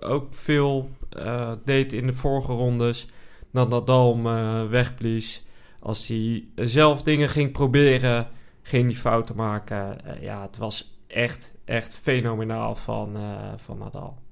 ook 0.00 0.34
veel 0.34 0.90
eh, 1.08 1.52
deed 1.64 1.92
in 1.92 2.06
de 2.06 2.12
vorige 2.12 2.52
rondes, 2.52 3.08
dat 3.52 3.68
Nadal 3.68 4.16
hem 4.16 4.26
eh, 4.26 4.68
wegblies. 4.70 5.46
Als 5.80 6.08
hij 6.08 6.44
zelf 6.54 7.02
dingen 7.02 7.28
ging 7.28 7.52
proberen, 7.52 8.28
ging 8.62 8.86
hij 8.86 9.00
fouten 9.00 9.36
maken. 9.36 9.98
Ja, 10.20 10.42
het 10.42 10.56
was 10.56 10.98
echt, 11.06 11.54
echt 11.64 11.94
fenomenaal 11.94 12.76
van, 12.76 13.16
van 13.56 13.78
Nadal. 13.78 14.23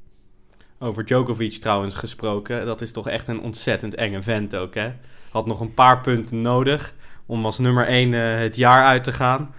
Over 0.83 1.05
Djokovic 1.05 1.53
trouwens 1.53 1.95
gesproken. 1.95 2.67
Dat 2.67 2.81
is 2.81 2.93
toch 2.93 3.09
echt 3.09 3.29
een 3.29 3.41
ontzettend 3.41 3.95
enge 3.95 4.23
vent 4.23 4.57
ook, 4.57 4.75
hè? 4.75 4.93
Had 5.31 5.47
nog 5.47 5.61
een 5.61 5.75
paar 5.75 6.01
punten 6.01 6.41
nodig 6.41 6.95
om 7.27 7.45
als 7.45 7.59
nummer 7.59 7.87
1 7.87 8.13
het 8.13 8.57
jaar 8.57 8.85
uit 8.85 9.05
te 9.05 9.13
gaan. 9.13 9.55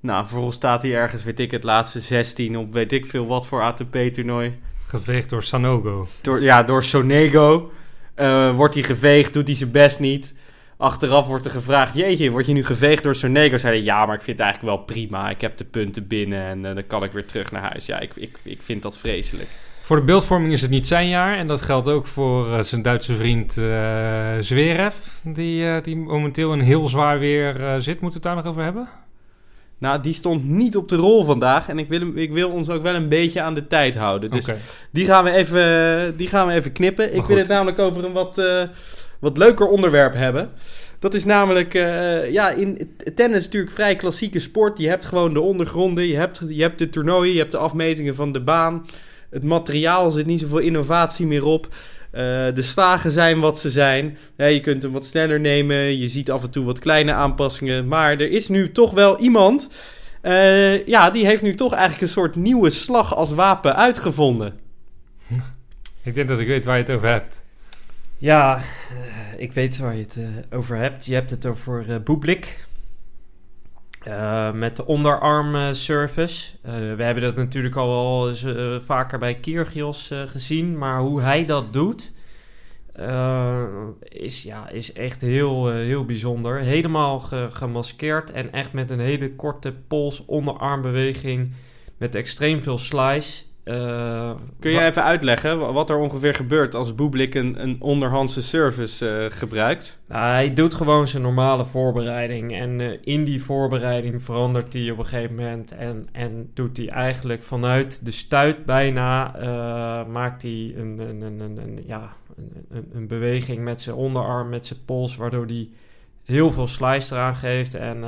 Nou, 0.00 0.26
vervolgens 0.26 0.56
staat 0.56 0.82
hij 0.82 0.94
ergens, 0.94 1.24
weet 1.24 1.40
ik 1.40 1.50
het, 1.50 1.62
laatste 1.62 2.00
16 2.00 2.56
op 2.56 2.72
weet 2.72 2.92
ik 2.92 3.06
veel 3.06 3.26
wat 3.26 3.46
voor 3.46 3.62
ATP-toernooi. 3.62 4.58
Geveegd 4.86 5.30
door 5.30 5.42
Sanogo. 5.42 6.08
Door, 6.20 6.42
ja, 6.42 6.62
door 6.62 6.84
Sonego 6.84 7.72
eh, 8.14 8.54
wordt 8.56 8.74
hij 8.74 8.82
geveegd, 8.82 9.32
doet 9.32 9.46
hij 9.46 9.56
zijn 9.56 9.70
best 9.70 10.00
niet. 10.00 10.34
Achteraf 10.76 11.26
wordt 11.26 11.44
er 11.44 11.50
gevraagd, 11.50 11.94
jeetje, 11.94 12.30
word 12.30 12.46
je 12.46 12.52
nu 12.52 12.64
geveegd 12.64 13.02
door 13.02 13.14
Sonego? 13.14 13.56
Zei 13.56 13.76
hij, 13.76 13.84
ja, 13.84 14.06
maar 14.06 14.14
ik 14.14 14.22
vind 14.22 14.38
het 14.38 14.46
eigenlijk 14.46 14.76
wel 14.76 14.84
prima. 14.84 15.30
Ik 15.30 15.40
heb 15.40 15.56
de 15.56 15.64
punten 15.64 16.06
binnen 16.06 16.42
en 16.42 16.64
eh, 16.64 16.74
dan 16.74 16.86
kan 16.86 17.04
ik 17.04 17.12
weer 17.12 17.26
terug 17.26 17.52
naar 17.52 17.62
huis. 17.62 17.86
Ja, 17.86 18.00
ik, 18.00 18.16
ik, 18.16 18.38
ik 18.42 18.62
vind 18.62 18.82
dat 18.82 18.98
vreselijk. 18.98 19.48
Voor 19.86 19.96
de 19.96 20.02
beeldvorming 20.02 20.52
is 20.52 20.60
het 20.60 20.70
niet 20.70 20.86
zijn 20.86 21.08
jaar. 21.08 21.36
En 21.36 21.46
dat 21.46 21.62
geldt 21.62 21.88
ook 21.88 22.06
voor 22.06 22.52
eh, 22.52 22.62
zijn 22.62 22.82
Duitse 22.82 23.16
vriend 23.16 23.58
eh 23.58 24.36
Zverev. 24.40 24.94
Die, 25.22 25.66
eh, 25.66 25.82
die 25.82 25.96
momenteel 25.96 26.52
in 26.52 26.60
heel 26.60 26.88
zwaar 26.88 27.18
weer 27.18 27.54
zit. 27.78 28.00
Moeten 28.00 28.02
we 28.02 28.12
het 28.14 28.22
daar 28.22 28.34
nog 28.34 28.46
over 28.46 28.62
hebben? 28.62 28.88
Nou, 29.78 30.02
die 30.02 30.12
stond 30.12 30.48
niet 30.48 30.76
op 30.76 30.88
de 30.88 30.96
rol 30.96 31.24
vandaag. 31.24 31.68
En 31.68 31.78
ik 31.78 31.88
wil, 31.88 32.00
hem, 32.00 32.16
ik 32.16 32.32
wil 32.32 32.50
ons 32.50 32.68
ook 32.68 32.82
wel 32.82 32.94
een 32.94 33.08
beetje 33.08 33.40
aan 33.40 33.54
de 33.54 33.66
tijd 33.66 33.96
houden. 33.96 34.30
Dus 34.30 34.48
Oké. 34.48 34.58
die, 34.90 35.04
gaan 35.04 35.24
we 35.24 35.30
even, 35.30 36.16
die 36.16 36.28
gaan 36.28 36.46
we 36.46 36.52
even 36.52 36.72
knippen. 36.72 37.14
Ik 37.14 37.24
wil 37.24 37.36
het 37.36 37.48
namelijk 37.48 37.78
over 37.78 38.04
een 38.04 38.12
wat, 38.12 38.42
wat 39.18 39.38
leuker 39.38 39.68
onderwerp 39.68 40.14
hebben. 40.14 40.50
Dat 40.98 41.14
is 41.14 41.24
namelijk, 41.24 41.72
ja, 42.30 42.50
in 42.50 42.96
tennis 43.14 43.38
is 43.38 43.44
natuurlijk 43.44 43.72
vrij 43.72 43.96
klassieke 43.96 44.38
sport. 44.38 44.78
Je 44.78 44.88
hebt 44.88 45.04
gewoon 45.04 45.32
de 45.32 45.40
ondergronden, 45.40 46.06
je 46.06 46.16
hebt, 46.16 46.42
je 46.48 46.62
hebt 46.62 46.78
de 46.78 46.90
toernooien, 46.90 47.32
je 47.32 47.38
hebt 47.38 47.52
de 47.52 47.58
afmetingen 47.58 48.14
van 48.14 48.32
de 48.32 48.40
baan. 48.40 48.86
Het 49.30 49.42
materiaal 49.42 50.10
zit 50.10 50.26
niet 50.26 50.40
zoveel 50.40 50.58
innovatie 50.58 51.26
meer 51.26 51.44
op. 51.44 51.66
Eh, 52.10 52.22
de 52.54 52.62
slagen 52.62 53.10
zijn 53.10 53.40
wat 53.40 53.58
ze 53.58 53.70
zijn. 53.70 54.18
Ja, 54.36 54.44
je 54.46 54.60
kunt 54.60 54.82
hem 54.82 54.92
wat 54.92 55.04
sneller 55.04 55.40
nemen. 55.40 55.98
Je 55.98 56.08
ziet 56.08 56.30
af 56.30 56.42
en 56.42 56.50
toe 56.50 56.64
wat 56.64 56.78
kleine 56.78 57.12
aanpassingen. 57.12 57.88
Maar 57.88 58.10
er 58.12 58.30
is 58.30 58.48
nu 58.48 58.72
toch 58.72 58.92
wel 58.92 59.18
iemand. 59.18 59.68
eh, 60.20 60.86
ja, 60.86 61.10
die 61.10 61.26
heeft 61.26 61.42
nu 61.42 61.54
toch 61.54 61.72
eigenlijk 61.72 62.02
een 62.02 62.08
soort 62.08 62.36
nieuwe 62.36 62.70
slag 62.70 63.14
als 63.14 63.30
wapen 63.30 63.76
uitgevonden. 63.76 64.54
Ik 66.02 66.14
denk 66.14 66.28
dat 66.28 66.40
ik 66.40 66.46
weet 66.46 66.64
waar 66.64 66.76
je 66.76 66.82
het 66.82 66.92
over 66.92 67.08
hebt. 67.08 67.42
Ja, 68.18 68.56
eh, 68.56 69.40
ik 69.42 69.52
weet 69.52 69.78
waar 69.78 69.94
je 69.96 70.02
het 70.02 70.20
over 70.50 70.76
hebt. 70.76 71.06
Je 71.06 71.14
hebt 71.14 71.30
het 71.30 71.46
over 71.46 71.84
eh 71.88 71.96
Eh, 74.06 74.52
met 74.52 74.76
de 74.76 74.86
onderarm 74.86 75.54
eh, 75.54 75.72
service. 75.72 76.56
Eh, 76.62 76.72
we 76.74 77.02
hebben 77.02 77.22
dat 77.22 77.36
natuurlijk 77.36 77.76
al 77.76 77.88
wel 77.88 78.28
eens 78.28 78.44
vaker 78.84 79.18
bij 79.18 79.34
Kyrgios 79.34 80.12
gezien. 80.26 80.78
Maar 80.78 81.00
hoe 81.00 81.20
hij 81.20 81.44
dat 81.44 81.72
doet... 81.72 82.12
is, 84.02 84.42
ja, 84.42 84.68
is 84.68 84.92
echt 84.92 85.20
heel, 85.20 85.70
heel 85.70 86.04
bijzonder. 86.04 86.58
Helemaal 86.60 87.20
ge- 87.20 87.48
gemaskeerd 87.50 88.32
en 88.32 88.52
echt 88.52 88.72
met 88.72 88.90
een 88.90 89.00
hele 89.00 89.34
korte 89.34 89.74
pols 89.88 90.24
onderarmbeweging. 90.24 91.52
Met 91.96 92.14
extreem 92.14 92.62
veel 92.62 92.78
slice. 92.78 93.42
Eh, 93.66 94.30
Kun 94.60 94.70
je 94.70 94.80
even 94.80 95.02
uitleggen 95.04 95.58
wa- 95.58 95.72
wat 95.72 95.90
er 95.90 95.96
ongeveer 95.96 96.34
gebeurt 96.34 96.74
als 96.74 96.94
Boeblik 96.94 97.34
een, 97.34 97.62
een 97.62 97.76
onderhandse 97.80 98.42
service 98.42 99.08
eh, 99.08 99.36
gebruikt? 99.38 100.00
Nou, 100.08 100.24
hij 100.32 100.54
doet 100.54 100.74
gewoon 100.74 101.06
zijn 101.06 101.22
normale 101.22 101.64
voorbereiding. 101.64 102.54
En 102.58 102.80
eh, 102.80 102.98
in 103.02 103.24
die 103.24 103.42
voorbereiding 103.44 104.22
verandert 104.22 104.72
hij 104.72 104.90
op 104.90 104.98
een 104.98 105.04
gegeven 105.04 105.34
moment. 105.34 105.72
En, 105.72 106.08
en 106.12 106.50
doet 106.54 106.76
hij 106.76 106.88
eigenlijk 106.88 107.42
vanuit 107.42 108.04
de 108.04 108.10
stuit 108.10 108.64
bijna. 108.64 109.34
maakt 110.08 110.42
hij 110.42 110.72
een, 110.76 110.98
een, 110.98 111.20
een, 111.20 111.40
een, 111.40 111.56
een- 111.58 111.82
ja, 111.86 112.12
een, 112.70 112.88
een, 112.92 113.06
beweging 113.06 113.64
met 113.64 113.80
zijn 113.80 113.96
onderarm, 113.96 114.48
met 114.48 114.66
zijn 114.66 114.78
pols. 114.84 115.16
Waardoor 115.16 115.46
hij 115.46 115.68
heel 116.24 116.52
veel 116.52 116.66
slice 116.66 117.14
eraan 117.14 117.36
geeft. 117.36 117.74
En 117.74 118.04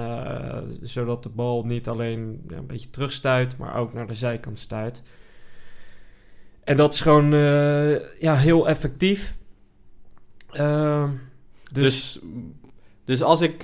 zodat 0.83 1.23
de 1.23 1.29
bal 1.29 1.65
niet 1.67 1.89
alleen 1.89 2.41
ja, 2.49 2.57
een 2.57 2.67
beetje 2.67 2.91
terugstuit, 2.91 3.57
maar 3.57 3.77
ook 3.77 3.93
naar 3.93 4.07
de 4.07 4.15
zijkant 4.15 4.59
stuit. 4.59 5.03
En 6.69 6.77
dat 6.77 6.95
is 6.95 7.01
gewoon 7.01 7.35
eh, 7.35 8.21
ja, 8.21 8.37
heel 8.37 8.69
effectief. 8.69 9.35
Ehm, 10.51 11.11
dus, 11.73 11.83
Dus, 11.83 12.19
dus 13.05 13.23
als 13.23 13.41
ik 13.41 13.53
eh, 13.53 13.61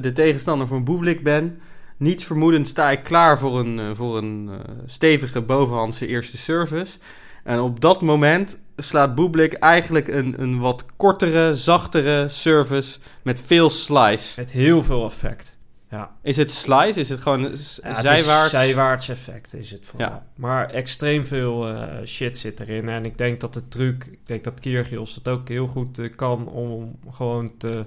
de 0.00 0.12
tegenstander 0.14 0.66
van 0.66 0.84
Boeblik 0.84 1.22
ben, 1.22 1.60
niets 1.96 2.24
vermoedend 2.24 2.68
sta 2.68 2.90
ik 2.90 3.02
klaar 3.02 3.38
voor 3.38 3.58
een, 3.58 3.78
eh, 3.78 3.90
voor 3.94 4.18
een 4.18 4.50
stevige 4.86 5.40
bovenhandse 5.40 6.06
eerste 6.06 6.36
service. 6.36 6.98
En 7.44 7.60
op 7.60 7.80
dat 7.80 8.02
moment 8.02 8.58
slaat 8.76 9.14
Boeblik 9.14 9.52
eigenlijk 9.52 10.08
een, 10.08 10.42
een 10.42 10.58
wat 10.58 10.86
kortere, 10.96 11.54
zachtere 11.54 12.28
service 12.28 12.98
met 13.22 13.40
veel 13.40 13.70
slice. 13.70 14.32
met 14.36 14.52
heel 14.52 14.82
veel 14.82 15.04
effect. 15.04 15.57
Ja, 15.90 16.16
Is 16.22 16.36
het 16.36 16.50
slice? 16.50 17.00
Is 17.00 17.08
het 17.08 17.20
gewoon 17.20 17.40
Ja, 17.82 18.00
zijwaarts? 18.00 18.44
is 18.44 18.50
zijwaarts 18.50 19.08
effect 19.08 19.54
is 19.54 19.70
het 19.70 19.86
vooral. 19.86 20.08
Ja. 20.08 20.26
Maar 20.36 20.70
extreem 20.70 21.26
veel 21.26 21.68
eh, 21.68 22.06
shit 22.06 22.38
zit 22.38 22.60
erin. 22.60 22.88
En 22.88 23.04
ik 23.04 23.18
denk 23.18 23.40
dat 23.40 23.54
de 23.54 23.68
truc, 23.68 24.04
ik 24.04 24.26
denk 24.26 24.44
dat 24.44 24.60
Kyrgios 24.60 25.14
dat 25.22 25.34
ook 25.34 25.48
heel 25.48 25.66
goed 25.66 25.98
eh, 25.98 26.16
kan 26.16 26.48
om 26.48 26.98
gewoon 27.10 27.56
te, 27.56 27.84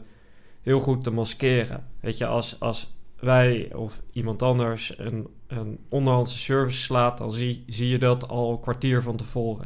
heel 0.61 0.79
goed 0.79 1.03
te 1.03 1.11
maskeren. 1.11 1.85
Weet 1.99 2.17
je, 2.17 2.25
als, 2.25 2.59
als 2.59 2.93
wij 3.19 3.69
of 3.73 4.01
iemand 4.11 4.41
anders 4.41 4.93
een, 4.97 5.27
een 5.47 5.79
onderhandse 5.89 6.37
service 6.37 6.79
slaat, 6.81 7.17
dan 7.17 7.31
zie, 7.31 7.63
zie 7.67 7.89
je 7.89 7.97
dat 7.99 8.27
al 8.27 8.51
een 8.51 8.59
kwartier 8.59 9.01
van 9.01 9.15
tevoren. 9.15 9.65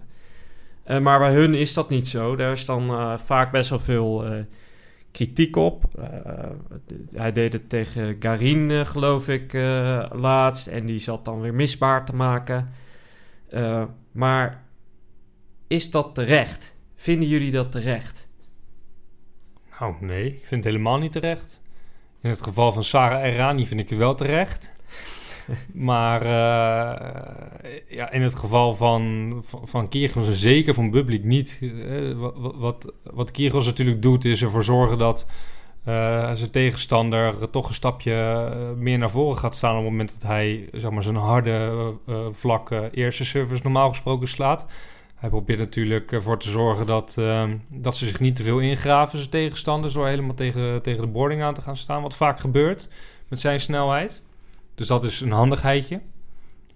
Eh, 0.84 1.00
maar 1.00 1.19
bij 1.19 1.34
hun 1.34 1.54
is 1.54 1.74
dat 1.74 1.89
niet 1.89 2.08
zo. 2.08 2.36
Daar 2.36 2.52
is 2.52 2.65
dan 2.65 3.19
vaak 3.19 3.52
best 3.52 3.69
wel 3.69 3.80
veel 3.80 4.45
kritiek 5.15 5.56
op. 5.56 5.86
Uh, 5.99 6.06
hij 7.12 7.32
deed 7.32 7.54
het 7.54 7.69
tegen 7.69 8.15
Garin, 8.19 8.69
uh, 8.69 8.86
geloof 8.86 9.28
ik, 9.28 9.54
uh, 9.54 10.06
laatst. 10.12 10.67
En 10.67 10.86
die 10.86 10.99
zat 10.99 11.25
dan 11.25 11.41
weer 11.41 11.54
misbaar 11.54 12.06
te 12.06 12.15
maken. 12.15 12.69
maar 14.12 14.63
is 15.67 15.91
dat 15.91 16.15
terecht? 16.15 16.75
Vinden 16.95 17.28
jullie 17.28 17.51
dat 17.51 17.71
terecht? 17.71 18.28
Nou, 19.80 19.95
nee. 19.99 20.25
Ik 20.25 20.45
vind 20.45 20.63
het 20.63 20.73
helemaal 20.73 20.97
niet 20.97 21.12
terecht. 21.12 21.62
In 22.21 22.30
het 22.30 22.41
geval 22.41 22.71
van 22.71 22.84
Sarah 22.84 23.25
Errani 23.25 23.67
vind 23.67 23.80
ik 23.80 23.89
het 23.89 23.99
wel 23.99 24.15
terecht. 24.15 24.74
maar 25.73 26.25
ja, 27.88 28.12
in 28.12 28.21
het 28.21 28.36
geval 28.36 28.75
van, 28.75 29.34
van, 29.45 29.67
van 29.67 29.89
Kyrgios 29.89 30.27
en 30.27 30.34
zeker 30.34 30.73
van 30.73 30.91
Bublik 30.91 31.23
niet. 31.23 31.60
wat, 32.15 32.55
wat, 32.55 32.93
wat 33.03 33.31
Kyrgios 33.31 33.65
natuurlijk 33.65 34.01
doet 34.01 34.25
is 34.25 34.41
ervoor 34.41 34.63
zorgen 34.63 34.97
dat 34.97 35.25
uh, 35.88 36.31
zijn 36.34 36.49
tegenstander 36.51 37.49
toch 37.49 37.67
een 37.67 37.73
stapje 37.73 38.49
meer 38.77 38.97
naar 38.97 39.10
voren 39.10 39.38
gaat 39.38 39.55
staan... 39.55 39.71
op 39.71 39.81
het 39.81 39.91
moment 39.91 40.13
dat 40.13 40.29
hij 40.29 40.69
zeg 40.71 40.91
maar, 40.91 41.03
zijn 41.03 41.15
harde, 41.15 41.71
uh, 42.10 42.17
vlakke 42.31 42.89
eerste 42.91 43.25
service 43.25 43.63
normaal 43.63 43.89
gesproken 43.89 44.27
slaat. 44.27 44.65
Hij 45.15 45.29
probeert 45.29 45.60
natuurlijk 45.60 46.12
ervoor 46.12 46.39
te 46.39 46.49
zorgen 46.49 46.86
dat, 46.86 47.17
dat 47.67 47.95
ze 47.95 48.05
zich 48.05 48.19
niet 48.19 48.36
te 48.36 48.43
veel 48.43 48.60
ingraven, 48.60 49.17
zijn 49.17 49.29
tegenstanders... 49.29 49.93
door 49.93 50.08
helemaal 50.08 50.36
tegen, 50.36 50.81
tegen 50.81 51.01
de 51.01 51.08
boarding 51.08 51.41
aan 51.41 51.53
te 51.53 51.62
gaan 51.62 51.77
staan, 51.77 52.01
wat 52.01 52.15
vaak 52.15 52.39
gebeurt 52.39 52.88
met 53.27 53.39
zijn 53.39 53.60
snelheid. 53.60 54.21
Dus 54.75 54.88
dat 54.88 55.03
is 55.03 55.21
een 55.21 55.31
handigheidje. 55.31 56.01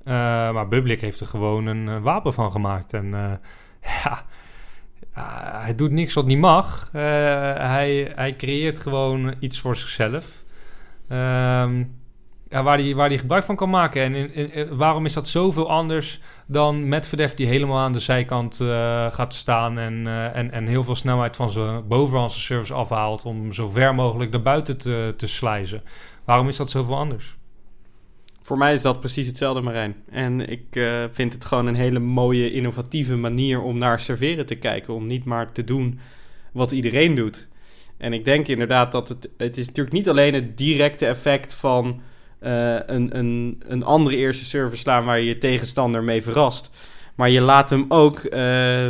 Uh, 0.09 0.15
maar 0.51 0.67
Bublik 0.67 1.01
heeft 1.01 1.19
er 1.19 1.27
gewoon 1.27 1.65
een 1.65 1.87
uh, 1.87 2.01
wapen 2.01 2.33
van 2.33 2.51
gemaakt. 2.51 2.93
En 2.93 3.05
uh, 3.13 3.31
ja, 3.81 4.25
hij 5.61 5.75
doet 5.75 5.91
niks 5.91 6.13
wat 6.13 6.25
niet 6.25 6.39
mag. 6.39 6.89
hij, 6.91 8.11
hij 8.15 8.35
creëert 8.35 8.79
gewoon 8.79 9.35
iets 9.39 9.59
voor 9.59 9.75
zichzelf. 9.75 10.43
Ja, 12.49 12.63
waar 12.63 12.77
hij 12.77 12.95
waar 12.95 13.09
die 13.09 13.17
gebruik 13.17 13.43
van 13.43 13.55
kan 13.55 13.69
maken. 13.69 14.01
En 14.13 14.77
waarom 14.77 15.05
is 15.05 15.13
dat 15.13 15.27
zoveel 15.27 15.69
anders 15.69 16.21
dan 16.45 16.87
Medvedev 16.87 17.33
die 17.33 17.47
helemaal 17.47 17.77
aan 17.77 17.93
de 17.93 17.99
zijkant 17.99 18.55
gaat 19.09 19.33
staan... 19.33 19.77
En, 19.77 20.07
en, 20.33 20.51
en 20.51 20.67
heel 20.67 20.83
veel 20.83 20.95
snelheid 20.95 21.35
van 21.35 21.49
zijn 21.49 21.87
bovenhandse 21.87 22.39
service 22.39 22.73
afhaalt... 22.73 23.25
om 23.25 23.53
zo 23.53 23.69
ver 23.69 23.95
mogelijk 23.95 24.31
naar 24.31 24.41
buiten 24.41 24.77
te, 24.77 25.13
te 25.17 25.27
slijzen. 25.27 25.83
Waarom 26.25 26.47
is 26.47 26.57
dat 26.57 26.69
zoveel 26.69 26.97
anders? 26.97 27.37
Voor 28.49 28.57
mij 28.57 28.73
is 28.73 28.81
dat 28.81 28.99
precies 28.99 29.27
hetzelfde, 29.27 29.61
Marijn. 29.61 29.95
En 30.11 30.49
ik 30.49 30.75
uh, 30.75 31.03
vind 31.11 31.33
het 31.33 31.45
gewoon 31.45 31.65
een 31.65 31.75
hele 31.75 31.99
mooie, 31.99 32.51
innovatieve 32.51 33.15
manier 33.15 33.61
om 33.61 33.77
naar 33.77 33.99
serveren 33.99 34.45
te 34.45 34.55
kijken. 34.55 34.93
Om 34.93 35.07
niet 35.07 35.25
maar 35.25 35.51
te 35.51 35.63
doen 35.63 35.99
wat 36.51 36.71
iedereen 36.71 37.15
doet. 37.15 37.47
En 37.97 38.13
ik 38.13 38.25
denk 38.25 38.47
inderdaad 38.47 38.91
dat 38.91 39.09
het... 39.09 39.29
Het 39.37 39.57
is 39.57 39.67
natuurlijk 39.67 39.95
niet 39.95 40.09
alleen 40.09 40.33
het 40.33 40.57
directe 40.57 41.05
effect 41.05 41.53
van 41.53 42.01
uh, 42.41 42.79
een, 42.85 43.17
een, 43.17 43.61
een 43.67 43.83
andere 43.83 44.15
eerste 44.15 44.45
service 44.45 44.81
slaan... 44.81 45.05
waar 45.05 45.19
je 45.19 45.25
je 45.25 45.37
tegenstander 45.37 46.03
mee 46.03 46.23
verrast. 46.23 46.71
Maar 47.15 47.29
je 47.29 47.41
laat 47.41 47.69
hem 47.69 47.85
ook... 47.87 48.23
Uh, 48.23 48.87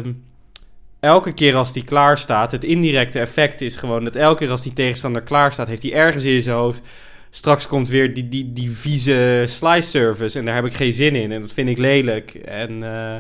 elke 1.00 1.34
keer 1.34 1.56
als 1.56 1.74
die 1.74 1.84
klaar 1.84 2.18
staat, 2.18 2.52
het 2.52 2.64
indirecte 2.64 3.20
effect 3.20 3.62
is 3.62 3.76
gewoon 3.76 4.04
dat 4.04 4.16
elke 4.16 4.38
keer 4.40 4.52
als 4.52 4.62
die 4.62 4.74
tegenstander 4.74 5.22
klaar 5.22 5.52
staat, 5.52 5.68
heeft 5.68 5.84
hij 5.84 5.94
ergens 5.94 6.24
in 6.24 6.42
zijn 6.42 6.56
hoofd 6.56 6.82
straks 7.30 7.68
komt 7.68 7.88
weer 7.88 8.14
die, 8.14 8.30
die, 8.30 8.54
die 8.54 8.72
vieze 8.72 9.44
slice 9.48 9.90
service. 9.90 10.40
En 10.40 10.46
daar 10.46 10.56
heb 10.56 10.66
ik 10.66 10.74
geen 10.74 10.94
zin 10.94 11.16
in. 11.16 11.32
En 11.32 11.42
dat 11.42 11.52
vind 11.52 11.70
ik 11.70 11.78
lelijk. 11.78 12.34
En 12.34 12.72
uh, 12.72 13.16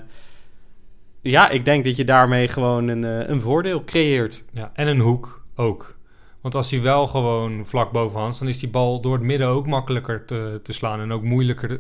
ja, 1.22 1.50
ik 1.50 1.66
denk 1.66 1.84
dat 1.84 1.96
je 1.96 2.04
daarmee 2.04 2.48
gewoon 2.48 2.88
een, 2.88 3.04
uh, 3.04 3.30
een 3.30 3.42
voordeel 3.42 3.84
creëert. 3.84 4.44
Ja, 4.52 4.72
en 4.74 4.88
een 4.88 5.00
hoek 5.00 5.46
ook. 5.56 5.98
Want 6.42 6.56
als 6.56 6.72
hij 6.72 6.82
wel 6.82 7.08
gewoon 7.08 7.68
vlak 7.68 7.92
bovenhands, 7.92 8.40
dan 8.40 8.48
is 8.48 8.60
die 8.60 8.70
bal 8.70 9.02
door 9.02 9.14
het 9.14 9.24
midden 9.24 9.48
ook 9.48 9.68
makkelijker 9.68 10.26
te, 10.26 10.60
te 10.64 10.74
slaan 10.74 11.00
en 11.00 11.12
ook 11.12 11.24
moeilijker 11.24 11.72
uh, 11.72 11.78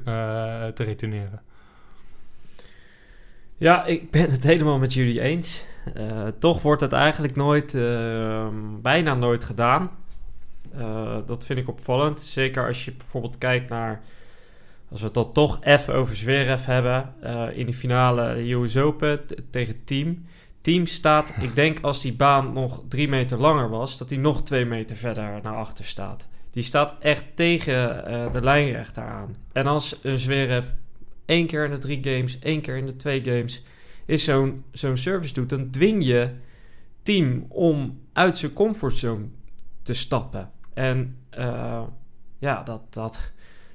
te 0.65 0.83
retourneren. 0.83 1.41
Ja, 3.57 3.85
ik 3.85 4.11
ben 4.11 4.31
het 4.31 4.43
helemaal 4.43 4.77
met 4.77 4.93
jullie 4.93 5.21
eens. 5.21 5.65
toch 6.39 6.61
wordt 6.61 6.81
het 6.81 6.93
eigenlijk 6.93 7.35
nooit, 7.35 7.77
bijna 8.81 9.13
nooit 9.13 9.43
gedaan. 9.43 9.91
Uh, 10.77 11.17
dat 11.25 11.45
vind 11.45 11.59
ik 11.59 11.67
opvallend. 11.67 12.21
Zeker 12.21 12.67
als 12.67 12.85
je 12.85 12.91
bijvoorbeeld 12.91 13.37
kijkt 13.37 13.69
naar. 13.69 14.01
Als 14.91 14.99
we 14.99 15.05
het 15.05 15.15
dan 15.15 15.33
toch 15.33 15.57
even 15.63 15.93
over 15.93 16.15
Zverev 16.15 16.65
hebben. 16.65 17.13
Uh, 17.23 17.57
in 17.57 17.65
de 17.65 17.73
finale 17.73 18.51
US 18.51 18.77
Open 18.77 19.19
tegen 19.49 19.83
Team. 19.83 20.25
Team 20.61 20.85
staat, 20.85 21.33
ik 21.41 21.55
denk 21.55 21.79
als 21.81 22.01
die 22.01 22.13
baan 22.13 22.53
nog 22.53 22.81
drie 22.87 23.07
meter 23.07 23.37
langer 23.37 23.69
was, 23.69 23.97
dat 23.97 24.09
hij 24.09 24.19
nog 24.19 24.43
twee 24.43 24.65
meter 24.65 24.95
verder 24.95 25.39
naar 25.43 25.55
achter 25.55 25.85
staat. 25.85 26.29
Die 26.51 26.63
staat 26.63 26.95
echt 26.99 27.25
tegen 27.35 28.03
uh, 28.11 28.31
de 28.31 28.41
lijnrechter 28.41 29.03
aan. 29.03 29.35
En 29.51 29.67
als 29.67 29.99
een 30.01 30.17
Zverev 30.17 30.65
één 31.25 31.47
keer 31.47 31.65
in 31.65 31.71
de 31.71 31.77
drie 31.77 31.99
games, 32.03 32.39
één 32.39 32.61
keer 32.61 32.77
in 32.77 32.85
de 32.85 32.95
twee 32.95 33.23
games, 33.23 33.63
is 34.05 34.23
zo'n 34.23 34.63
zo'n 34.71 34.97
service 34.97 35.33
doet, 35.33 35.49
dan 35.49 35.69
dwing 35.69 36.05
je 36.05 36.29
team 37.01 37.45
om 37.49 37.99
uit 38.13 38.37
zijn 38.37 38.53
comfortzone 38.53 39.25
te 39.83 39.93
stappen. 39.93 40.51
En 40.79 41.17
uh, 41.39 41.81
ja, 42.37 42.63
dat, 42.63 42.81
dat, 42.89 43.31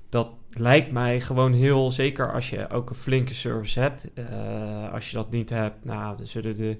dat 0.08 0.28
lijkt 0.50 0.92
mij 0.92 1.20
gewoon 1.20 1.52
heel 1.52 1.90
zeker 1.90 2.32
als 2.32 2.50
je 2.50 2.70
ook 2.70 2.90
een 2.90 2.96
flinke 2.96 3.34
service 3.34 3.80
hebt. 3.80 4.08
Uh, 4.14 4.92
als 4.92 5.10
je 5.10 5.16
dat 5.16 5.30
niet 5.30 5.50
hebt, 5.50 5.84
nou, 5.84 6.16
dan 6.16 6.26
zullen 6.26 6.56
de, 6.56 6.78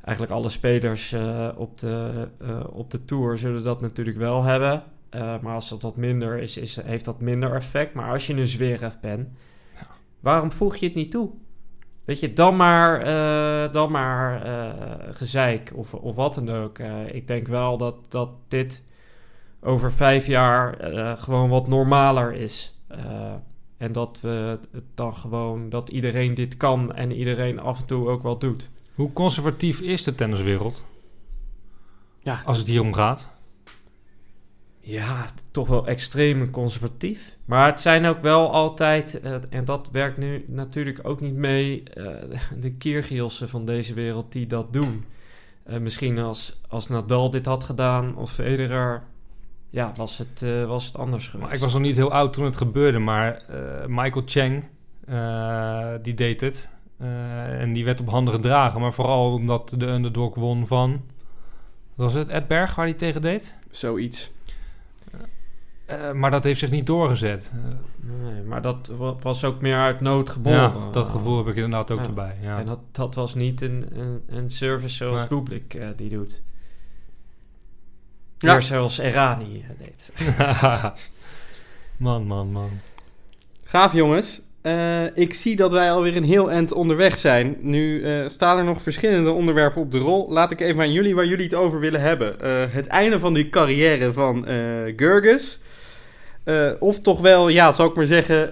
eigenlijk 0.00 0.32
alle 0.36 0.48
spelers 0.48 1.12
uh, 1.12 1.48
op, 1.56 1.78
de, 1.78 2.28
op 2.72 2.90
de 2.90 3.04
tour 3.04 3.38
zullen 3.38 3.62
dat 3.62 3.80
natuurlijk 3.80 4.16
wel 4.16 4.42
hebben. 4.42 4.82
maar 5.10 5.54
als 5.54 5.68
dat 5.68 5.82
wat 5.82 5.96
minder 5.96 6.38
is, 6.38 6.56
is, 6.56 6.82
heeft 6.82 7.04
dat 7.04 7.20
minder 7.20 7.54
effect. 7.54 7.94
Maar 7.94 8.10
als 8.10 8.26
je 8.26 8.34
een 8.34 8.46
zwerf 8.46 9.00
bent, 9.00 9.28
ja. 9.74 9.86
waarom 10.20 10.52
voeg 10.52 10.76
je 10.76 10.86
het 10.86 10.94
niet 10.94 11.10
toe? 11.10 11.30
Weet 12.04 12.20
je, 12.20 12.32
dan 12.32 12.56
maar, 12.56 13.04
dan 13.72 13.90
maar 13.90 14.40
gezeik 15.10 15.72
of, 15.74 15.94
of 15.94 16.16
wat 16.16 16.34
dan 16.34 16.50
ook. 16.50 16.78
ik 17.12 17.26
denk 17.26 17.48
wel 17.48 17.76
dat, 17.76 17.96
dat 18.08 18.30
dit 18.48 18.92
over 19.64 19.92
vijf 19.92 20.26
jaar 20.26 20.92
uh, 20.94 21.12
gewoon 21.16 21.48
wat 21.48 21.68
normaler 21.68 22.34
is. 22.34 22.78
Uh, 22.90 23.32
en 23.76 23.92
dat 23.92 24.18
we 24.20 24.58
het 24.72 24.84
dan 24.94 25.14
gewoon 25.14 25.68
dat 25.68 25.88
iedereen 25.88 26.34
dit 26.34 26.56
kan 26.56 26.94
en 26.94 27.12
iedereen 27.12 27.60
af 27.60 27.80
en 27.80 27.86
toe 27.86 28.08
ook 28.08 28.22
wel 28.22 28.38
doet. 28.38 28.70
Hoe 28.94 29.12
conservatief 29.12 29.80
is 29.80 30.04
de 30.04 30.14
tenniswereld? 30.14 30.82
Ja, 32.22 32.42
als 32.44 32.58
het 32.58 32.68
hier 32.68 32.80
om 32.80 32.92
gaat. 32.92 33.28
Ja, 34.80 35.26
toch 35.50 35.68
wel 35.68 35.86
extreem 35.86 36.50
conservatief. 36.50 37.36
Maar 37.44 37.66
het 37.66 37.80
zijn 37.80 38.06
ook 38.06 38.22
wel 38.22 38.52
altijd, 38.52 39.20
uh, 39.24 39.36
en 39.50 39.64
dat 39.64 39.88
werkt 39.92 40.18
nu 40.18 40.44
natuurlijk 40.48 41.00
ook 41.02 41.20
niet 41.20 41.34
mee, 41.34 41.82
de 42.60 42.72
Kyrgielsen 42.78 43.48
van 43.48 43.64
deze 43.64 43.94
wereld 43.94 44.32
die 44.32 44.46
dat 44.46 44.72
doen. 44.72 45.04
misschien 45.80 46.18
als, 46.18 46.60
als 46.68 46.88
Nadal 46.88 47.30
dit 47.30 47.46
had 47.46 47.64
gedaan 47.64 48.16
of 48.16 48.32
Federer, 48.32 49.02
ja, 49.74 49.92
was 49.96 50.18
het, 50.18 50.42
uh, 50.42 50.64
was 50.64 50.86
het 50.86 50.96
anders 50.96 51.28
geweest. 51.28 51.46
Maar 51.46 51.54
ik 51.54 51.60
was 51.60 51.72
nog 51.72 51.82
niet 51.82 51.96
heel 51.96 52.12
oud 52.12 52.32
toen 52.32 52.44
het 52.44 52.56
gebeurde, 52.56 52.98
maar 52.98 53.42
uh, 53.50 53.56
Michael 53.86 54.22
Cheng, 54.26 54.64
uh, 55.08 55.88
die 56.02 56.14
deed 56.14 56.40
het. 56.40 56.70
en 57.58 57.72
die 57.72 57.84
werd 57.84 58.00
op 58.00 58.08
handen 58.08 58.34
gedragen, 58.34 58.80
maar 58.80 58.92
vooral 58.92 59.32
omdat 59.32 59.74
de 59.78 59.86
underdog 59.86 60.34
won 60.34 60.66
van... 60.66 61.02
Was 61.94 62.14
het 62.14 62.28
Ed 62.28 62.48
Berg 62.48 62.74
waar 62.74 62.84
hij 62.84 62.94
tegen 62.94 63.22
deed? 63.22 63.58
Zoiets. 63.70 64.30
maar 66.14 66.30
dat 66.30 66.44
heeft 66.44 66.60
zich 66.60 66.70
niet 66.70 66.86
doorgezet. 66.86 67.52
nee, 67.96 68.42
maar 68.42 68.62
dat 68.62 68.90
was 69.20 69.44
ook 69.44 69.60
meer 69.60 69.78
uit 69.78 70.00
nood 70.00 70.30
geboren. 70.30 70.58
Ja, 70.58 70.90
dat 70.92 71.08
gevoel 71.08 71.36
heb 71.36 71.46
ik 71.46 71.54
inderdaad 71.54 71.90
ook 71.90 72.00
erbij. 72.00 72.36
Ja. 72.42 72.58
En 72.58 72.66
dat, 72.66 72.80
dat 72.92 73.14
was 73.14 73.34
niet 73.34 73.60
een, 73.60 73.86
een, 73.92 74.22
een 74.26 74.50
service 74.50 74.96
zoals. 74.96 75.26
Bublik 75.26 75.80
die 75.96 76.08
doet. 76.08 76.42
Ja. 78.44 78.60
zoals 78.60 78.98
Erani 78.98 79.64
eh, 79.68 79.86
deed. 79.86 80.12
man, 81.96 82.26
man, 82.26 82.52
man. 82.52 82.70
Gaaf 83.64 83.92
jongens. 83.92 84.42
Uh, 84.62 85.16
ik 85.16 85.34
zie 85.34 85.56
dat 85.56 85.72
wij 85.72 85.92
alweer 85.92 86.16
een 86.16 86.24
heel 86.24 86.50
eind 86.50 86.72
onderweg 86.72 87.16
zijn. 87.16 87.56
Nu 87.60 88.00
uh, 88.00 88.28
staan 88.28 88.58
er 88.58 88.64
nog 88.64 88.82
verschillende 88.82 89.30
onderwerpen 89.30 89.82
op 89.82 89.92
de 89.92 89.98
rol. 89.98 90.32
Laat 90.32 90.50
ik 90.50 90.60
even 90.60 90.80
aan 90.80 90.92
jullie 90.92 91.14
waar 91.14 91.26
jullie 91.26 91.44
het 91.44 91.54
over 91.54 91.80
willen 91.80 92.00
hebben. 92.00 92.36
Uh, 92.42 92.64
het 92.68 92.86
einde 92.86 93.18
van 93.18 93.34
die 93.34 93.48
carrière 93.48 94.12
van 94.12 94.46
Gurgus. 94.96 95.58
of 96.78 97.00
toch 97.00 97.20
wel, 97.20 97.48
ja, 97.48 97.72
zou 97.72 97.88
ik 97.88 97.96
maar 97.96 98.06
zeggen, 98.06 98.50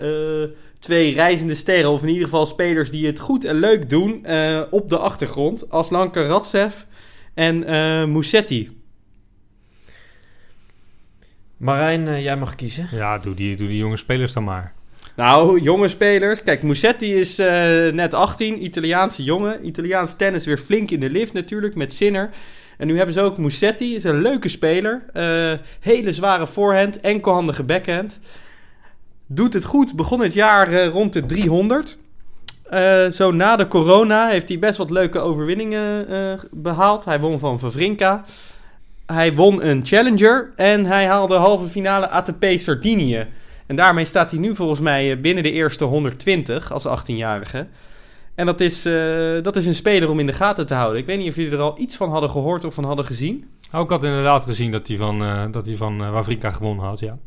twee 0.79 1.15
reizende 1.15 1.55
sterren. 1.55 1.91
Of 1.91 2.03
in 2.03 2.09
ieder 2.09 2.25
geval 2.25 2.47
spelers 2.47 2.91
die 2.91 3.07
het 3.07 3.21
goed 3.21 3.45
en 3.45 3.57
leuk 3.57 3.91
doen 3.91 4.27
op 4.71 4.89
de 4.89 4.99
achtergrond. 4.99 5.71
Aslan 5.71 6.11
Karatsev 6.11 6.75
en 7.35 7.59
Musetti. 8.13 8.82
Marijn, 11.63 12.07
uh, 12.07 12.23
jij 12.23 12.37
mag 12.37 12.55
kiezen. 12.55 12.89
Ja, 12.91 13.19
doe 13.19 13.35
die, 13.35 13.57
doe 13.57 13.69
die 13.69 13.77
jonge 13.77 13.97
spelers 13.97 14.33
dan 14.33 14.45
maar. 14.45 14.73
Nou, 15.17 15.61
jonge 15.61 15.89
spelers. 15.89 16.43
Kijk, 16.43 16.63
Musetti 16.63 17.15
is 17.15 17.39
uh, 17.39 17.47
net 17.93 18.15
18, 18.15 18.65
Italiaanse 18.65 19.23
jongen. 19.23 19.67
Italiaans 19.67 20.15
tennis 20.17 20.45
weer 20.45 20.59
flink 20.59 20.91
in 20.91 21.01
de 21.01 21.11
lift 21.11 21.33
natuurlijk, 21.33 21.75
met 21.75 21.95
Sinner. 21.95 22.31
En 22.79 22.87
nu 22.87 22.97
hebben 22.97 23.15
ze 23.15 23.21
ook 23.21 23.39
Musetti, 23.39 23.95
is 23.95 24.05
een 24.05 24.21
leuke 24.21 24.49
speler. 24.49 25.03
Eh, 25.13 25.53
hele 25.81 26.13
zware 26.13 26.47
voorhand, 26.47 27.01
enkelhandige 27.01 27.63
backhand. 27.63 28.21
Doet 29.27 29.55
het 29.55 29.65
goed, 29.65 29.97
begon 29.97 30.21
het 30.21 30.35
jaar 30.35 30.69
eh, 30.69 30.87
rond 30.87 31.13
de 31.13 31.27
300. 31.27 31.99
Eh, 32.73 33.11
zo 33.11 33.33
na 33.33 33.57
de 33.57 33.67
corona 33.67 34.29
heeft 34.29 34.49
hij 34.49 34.59
best 34.59 34.79
wat 34.79 34.91
leuke 34.91 35.19
overwinningen 35.19 36.09
eh, 36.09 36.39
behaald. 36.51 37.05
Hij 37.05 37.21
won 37.21 37.39
van 37.39 37.59
Vavrinka. 37.59 38.25
Hij 39.13 39.35
won 39.35 39.65
een 39.65 39.87
Challenger 39.87 40.53
en 40.57 40.85
hij 40.85 41.07
haalde 41.07 41.35
halve 41.35 41.69
finale 41.69 42.09
ATP 42.09 42.45
Sardinië. 42.57 43.27
En 43.67 43.77
daarmee 43.77 44.05
staat 44.05 44.31
hij 44.31 44.41
nu 44.41 44.55
volgens 44.55 44.81
mij 44.81 45.13
eh, 45.13 45.21
binnen 45.21 45.43
de 45.43 45.53
eerste 45.53 45.85
120 45.85 46.73
als 46.73 46.87
18-jarige. 46.87 47.67
En 48.35 48.47
dat 48.47 48.61
is, 48.61 48.85
eh, 48.85 49.43
dat 49.43 49.57
is 49.57 49.67
een 49.67 49.75
speler 49.75 50.11
om 50.11 50.19
in 50.19 50.27
de 50.27 50.33
gaten 50.33 50.67
te 50.67 50.75
houden. 50.75 51.01
Ik 51.01 51.07
weet 51.07 51.19
niet 51.19 51.29
of 51.29 51.37
jullie 51.37 51.53
er 51.53 51.59
al 51.59 51.79
iets 51.79 51.97
van 51.97 52.11
hadden 52.11 52.31
gehoord 52.31 52.65
of 52.65 52.75
van 52.75 52.85
hadden 52.85 53.05
gezien. 53.05 53.49
Oh, 53.73 53.81
ik 53.81 53.91
had 53.91 54.05
inderdaad 54.05 54.45
gezien 54.45 54.71
dat 54.71 54.89
hij 54.89 54.97
van, 54.97 55.23
eh 55.23 55.45
dat 55.51 55.67
hij 55.67 55.77
van 55.77 56.11
Wawrinka 56.11 56.51
gewonnen 56.51 56.85
had, 56.85 57.01
ja. 57.01 57.19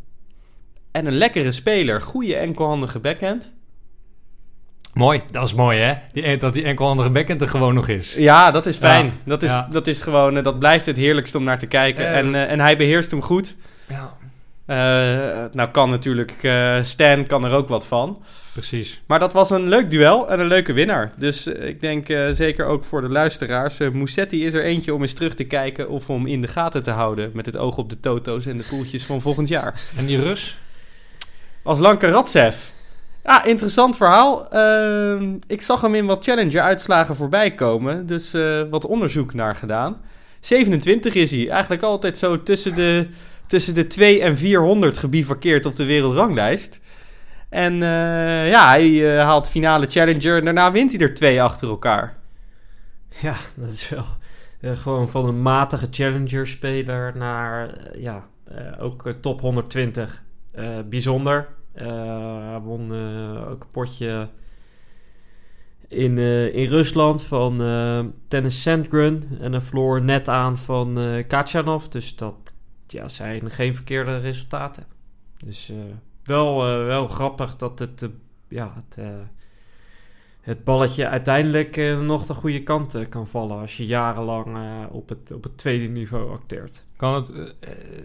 En 0.92 1.06
een 1.06 1.18
lekkere 1.18 1.52
speler. 1.52 2.02
Goede 2.02 2.36
enkelhandige 2.36 3.00
backhand. 3.00 3.54
Mooi, 4.96 5.22
dat 5.32 5.44
is 5.44 5.54
mooi 5.54 5.80
hè, 5.80 5.94
die, 6.12 6.38
dat 6.38 6.54
die 6.54 6.64
enkelhandige 6.64 7.10
backhand 7.10 7.42
er 7.42 7.48
gewoon 7.50 7.74
nog 7.74 7.88
is. 7.88 8.16
Ja, 8.16 8.52
dat 8.52 8.66
is 8.66 8.78
fijn. 8.78 9.06
Ja, 9.06 9.12
Dat, 9.24 9.44
is, 9.44 9.50
ja. 9.50 9.68
dat 9.72 9.88
is 9.88 10.02
gewoon, 10.02 10.38
eh, 10.38 10.44
dat 10.44 10.60
blijft 10.60 10.86
het 10.86 10.98
heerlijkst 10.98 11.36
om 11.36 11.44
naar 11.44 11.60
te 11.60 11.66
kijken. 11.66 12.08
Eh, 12.08 12.18
en, 12.18 12.36
eh, 12.36 12.52
en 12.52 12.60
hij 12.60 12.78
beheerst 12.78 13.12
hem 13.12 13.22
goed. 13.22 13.56
Ja, 13.88 14.14
nou 15.52 15.70
kan 15.72 15.90
natuurlijk, 15.90 16.34
Stan 16.82 17.26
kan 17.26 17.46
er 17.46 17.52
ook 17.52 17.68
wat 17.68 17.86
van. 17.86 18.24
precies. 18.54 19.02
Maar 19.06 19.20
dat 19.20 19.34
was 19.34 19.50
een 19.50 19.68
leuk 19.68 19.90
duel 19.90 20.30
en 20.30 20.40
een 20.40 20.48
leuke 20.48 20.74
winnaar. 20.74 21.12
Dus 21.18 21.48
ik 21.48 21.82
denk 21.82 22.08
zeker 22.34 22.66
ook 22.66 22.84
voor 22.84 23.02
de 23.02 23.10
luisteraars. 23.10 23.78
Musetti 23.78 24.46
is 24.46 24.54
er 24.54 24.64
eentje 24.64 24.94
om 24.94 25.02
eens 25.02 25.14
terug 25.14 25.34
te 25.34 25.44
kijken 25.44 25.90
of 25.90 26.10
om 26.10 26.28
in 26.28 26.42
de 26.42 26.48
gaten 26.48 26.84
te 26.84 26.92
houden. 26.92 27.32
Met 27.34 27.46
het 27.46 27.58
oog 27.58 27.78
op 27.78 27.90
de 27.90 28.00
toto's 28.00 28.46
en 28.46 28.58
de 28.58 28.66
poeltjes 28.70 29.06
van 29.06 29.22
volgend 29.22 29.48
jaar. 29.48 29.82
En 29.98 30.06
die 30.06 30.22
Rus? 30.22 30.58
Als 31.64 31.80
Lanka 31.80 32.08
Radsev. 32.08 32.56
Ja, 33.26 33.44
interessant 33.44 33.98
verhaal. 33.98 34.50
Ehm, 34.50 35.38
ik 35.48 35.62
zag 35.62 35.82
hem 35.82 35.96
in 35.96 36.06
wat 36.06 36.24
Challenger-uitslagen 36.24 37.16
voorbij 37.16 37.56
komen. 37.56 38.06
Dus 38.06 38.34
eh, 38.34 38.62
wat 38.70 38.86
onderzoek 38.86 39.34
naar 39.34 39.56
gedaan. 39.56 40.02
27 40.40 41.14
is 41.14 41.32
hij. 41.32 41.50
Eigenlijk 41.50 41.82
altijd 41.82 42.18
zo 42.18 42.44
tussen 42.44 42.76
de, 42.76 43.08
tussen 43.48 43.76
de 43.76 43.88
2 43.88 44.22
en 44.22 44.38
400 44.38 44.98
gebivakkeerd 44.98 45.66
op 45.66 45.76
de 45.76 45.86
wereldranglijst. 45.86 46.80
En 47.50 47.74
eh, 47.74 48.50
ja, 48.50 48.68
hij 48.68 49.18
eh, 49.18 49.24
haalt 49.24 49.50
finale 49.50 49.86
Challenger 49.90 50.38
en 50.38 50.46
daarna 50.46 50.72
wint 50.72 50.92
hij 50.92 51.02
er 51.02 51.14
twee 51.14 51.42
achter 51.42 51.70
elkaar. 51.70 52.18
Ja, 53.22 53.36
dat 53.56 53.70
is 53.70 53.90
wel 53.90 54.06
gewoon 54.76 55.10
van 55.10 55.26
een 55.26 55.42
matige 55.42 55.88
challenger-speler 55.92 57.18
naar 57.18 57.78
ja, 57.98 58.24
ook 58.80 59.14
top 59.22 59.42
120. 59.42 60.24
Eh, 60.52 60.68
bijzonder. 60.90 61.48
Eh, 61.76 62.58
won 62.64 62.94
eh, 62.94 63.50
ook 63.50 63.64
een 63.64 63.72
potje 63.72 64.30
in, 65.88 66.18
eh, 66.18 66.56
in 66.56 66.70
Rusland 66.70 67.24
van 67.24 67.62
eh 67.62 68.06
Tennis 68.28 68.62
Sandgren. 68.62 69.38
En 69.40 69.54
een 69.54 69.62
verloor 69.62 70.02
net 70.02 70.30
aan 70.30 70.58
van 70.58 71.00
eh 71.00 71.28
Kachanov. 71.28 71.86
Dus 71.86 72.16
dat 72.16 72.56
ja, 72.88 73.08
zijn 73.08 73.52
geen 73.52 73.76
verkeerde 73.76 74.18
resultaten. 74.18 74.86
Dus 75.46 75.70
eh, 75.70 75.78
wel, 76.24 76.68
eh, 76.68 76.86
wel 76.86 77.08
grappig 77.08 77.56
dat 77.56 77.80
het, 77.80 78.02
eh, 78.02 78.10
ja, 78.48 78.74
het, 78.76 78.98
eh, 78.98 79.08
het 80.46 80.64
balletje 80.64 81.08
uiteindelijk 81.08 81.78
eh, 81.78 82.00
nog 82.00 82.26
de 82.26 82.34
goede 82.34 82.64
kant 82.64 82.96
eh, 82.96 83.10
kan 83.10 83.28
vallen. 83.28 83.60
Als 83.60 83.78
je 83.78 83.86
jarenlang 83.86 84.56
eh, 84.56 84.96
op, 84.96 85.10
het, 85.10 85.32
op 85.32 85.44
het 85.44 85.58
tweede 85.58 85.88
niveau 85.88 86.32
acteert. 86.32 86.86
Kan 86.96 87.14
het, 87.14 87.32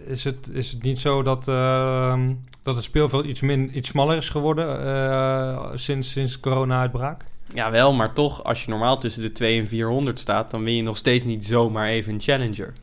is, 0.05 0.23
het, 0.23 0.49
is 0.53 0.71
het 0.71 0.83
niet 0.83 0.99
zo 0.99 1.23
dat, 1.23 1.47
ehm, 1.47 2.33
dat 2.63 2.75
het 2.75 2.83
speelveld 2.83 3.25
iets, 3.25 3.41
min, 3.41 3.77
iets 3.77 3.89
smaller 3.89 4.17
is 4.17 4.29
geworden 4.29 4.85
eh, 4.85 5.69
sinds, 5.73 6.11
sinds 6.11 6.39
corona-uitbraak? 6.39 7.21
Jawel, 7.53 7.93
maar 7.93 8.13
toch, 8.13 8.43
als 8.43 8.63
je 8.63 8.69
normaal 8.69 8.97
tussen 8.97 9.21
de 9.21 9.31
2 9.31 9.59
en 9.59 9.67
400 9.67 10.19
staat, 10.19 10.51
dan 10.51 10.63
win 10.63 10.75
je 10.75 10.83
nog 10.83 10.97
steeds 10.97 11.23
niet 11.23 11.45
zomaar 11.45 11.87
even 11.87 12.13
een 12.13 12.21
Challenger. 12.21 12.73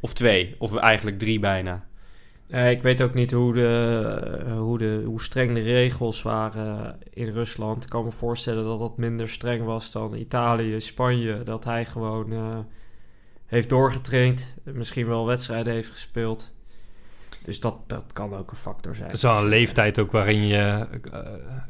Of 0.00 0.12
twee, 0.12 0.54
of 0.58 0.76
eigenlijk 0.76 1.18
drie 1.18 1.38
bijna. 1.38 1.84
Ik 2.50 2.82
weet 2.82 3.02
ook 3.02 3.14
niet 3.14 3.30
hoe, 3.30 3.52
de, 3.52 4.42
eh, 4.46 4.58
hoe, 4.58 4.78
de, 4.78 5.02
hoe 5.04 5.22
streng 5.22 5.54
de 5.54 5.60
regels 5.60 6.22
waren 6.22 6.98
in 7.10 7.28
Rusland. 7.28 7.84
Ik 7.84 7.90
kan 7.90 8.04
me 8.04 8.10
voorstellen 8.12 8.64
dat 8.64 8.78
dat 8.78 8.96
minder 8.96 9.28
streng 9.28 9.64
was 9.64 9.92
dan 9.92 10.14
Italië, 10.14 10.80
Spanje. 10.80 11.42
Dat 11.42 11.64
hij 11.64 11.84
gewoon 11.84 12.32
eh, 12.32 12.58
heeft 13.46 13.68
doorgetraind. 13.68 14.56
Misschien 14.64 15.06
wel 15.06 15.26
wedstrijden 15.26 15.72
heeft 15.72 15.90
gespeeld. 15.90 16.52
Dus 17.42 17.60
dat, 17.60 17.76
dat 17.86 18.04
kan 18.12 18.36
ook 18.36 18.50
een 18.50 18.56
factor 18.56 18.94
zijn. 18.94 19.08
Het 19.08 19.16
is 19.16 19.22
wel 19.22 19.38
een 19.38 19.48
leeftijd 19.48 19.98
ook 19.98 20.12
waarin 20.12 20.46
je 20.46 20.86
eh, 21.12 21.20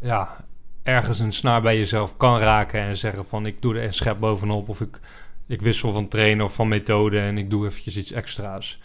ja, 0.03 0.45
ergens 0.83 1.19
een 1.19 1.33
snaar 1.33 1.63
bij 1.63 1.77
jezelf 1.77 2.17
kan 2.17 2.39
raken 2.39 2.81
en 2.81 2.97
zeggen 2.97 3.25
van 3.25 3.47
ik 3.47 3.63
doe 3.63 3.77
er 3.77 3.85
een 3.85 3.95
schep 3.95 4.19
bovenop 4.21 4.69
of 4.69 4.81
ik, 4.81 5.01
ik 5.47 5.63
wissel 5.63 5.93
van 5.93 6.09
trainer 6.09 6.45
of 6.45 6.55
van 6.55 6.69
methode 6.69 7.19
en 7.19 7.39
ik 7.39 7.51
doe 7.51 7.67
eventjes 7.67 7.97
iets 7.97 8.13
extra's. 8.13 8.81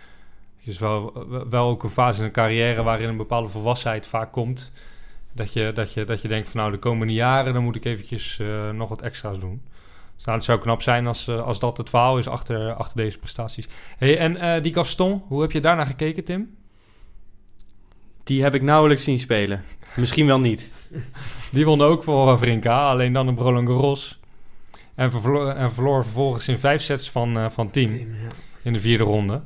Het 0.66 0.74
is 0.74 0.80
wel, 0.80 1.26
wel 1.50 1.68
ook 1.68 1.84
een 1.84 1.90
fase 1.90 2.20
in 2.20 2.26
een 2.26 2.32
carrière 2.32 2.84
waarin 2.84 3.10
een 3.10 3.18
bepaalde 3.18 3.50
volwassenheid 3.50 4.08
vaak 4.08 4.32
komt. 4.32 4.72
Dat 5.34 5.54
je, 5.54 5.72
dat 5.74 5.94
je, 5.94 6.04
dat 6.04 6.22
je 6.22 6.28
denkt 6.28 6.50
van 6.50 6.60
nou 6.60 6.72
de 6.72 6.78
komende 6.78 7.14
jaren 7.14 7.54
dan 7.54 7.64
moet 7.64 7.76
ik 7.76 7.86
eventjes 7.86 8.40
eh, 8.40 8.70
nog 8.70 8.90
wat 8.90 9.02
extra's 9.02 9.40
doen. 9.40 9.62
Dus 10.16 10.26
nou, 10.26 10.38
het 10.38 10.46
zou 10.46 10.60
knap 10.60 10.82
zijn 10.82 11.08
als, 11.08 11.28
eh, 11.28 11.44
als 11.44 11.60
dat 11.60 11.78
het 11.78 11.90
verhaal 11.90 12.18
is 12.18 12.28
achter, 12.28 12.74
achter 12.74 12.98
deze 12.98 13.18
prestaties. 13.18 13.68
Hey, 13.98 14.18
en 14.18 14.38
eh, 14.38 14.64
die 14.64 14.74
Gaston, 14.74 15.24
hoe 15.28 15.42
heb 15.42 15.52
je 15.52 15.62
daarnaar 15.62 15.86
gekeken 15.86 16.24
Tim? 16.24 16.56
Die 18.24 18.44
heb 18.44 18.56
ik 18.56 18.62
nauwelijks 18.62 19.04
zien 19.04 19.20
spelen. 19.20 19.64
Misschien 19.96 20.26
wel 20.26 20.40
niet. 20.40 20.72
Die 21.52 21.66
won 21.66 21.82
ook 21.82 22.04
voor 22.04 22.26
Wawrinka, 22.26 22.90
alleen 22.90 23.14
dan 23.14 23.30
op 23.30 23.38
Roland 23.38 23.68
Garros. 23.68 24.20
En, 24.96 25.12
en 25.56 25.74
verloor 25.74 26.04
vervolgens 26.04 26.48
in 26.48 26.58
vijf 26.58 26.82
sets 26.82 27.12
van, 27.12 27.38
eh, 27.38 27.50
van 27.50 27.70
10 27.70 27.88
Tim, 27.88 27.98
ja. 27.98 28.28
in 28.62 28.74
de 28.74 28.80
vierde 28.80 29.04
ronde. 29.04 29.42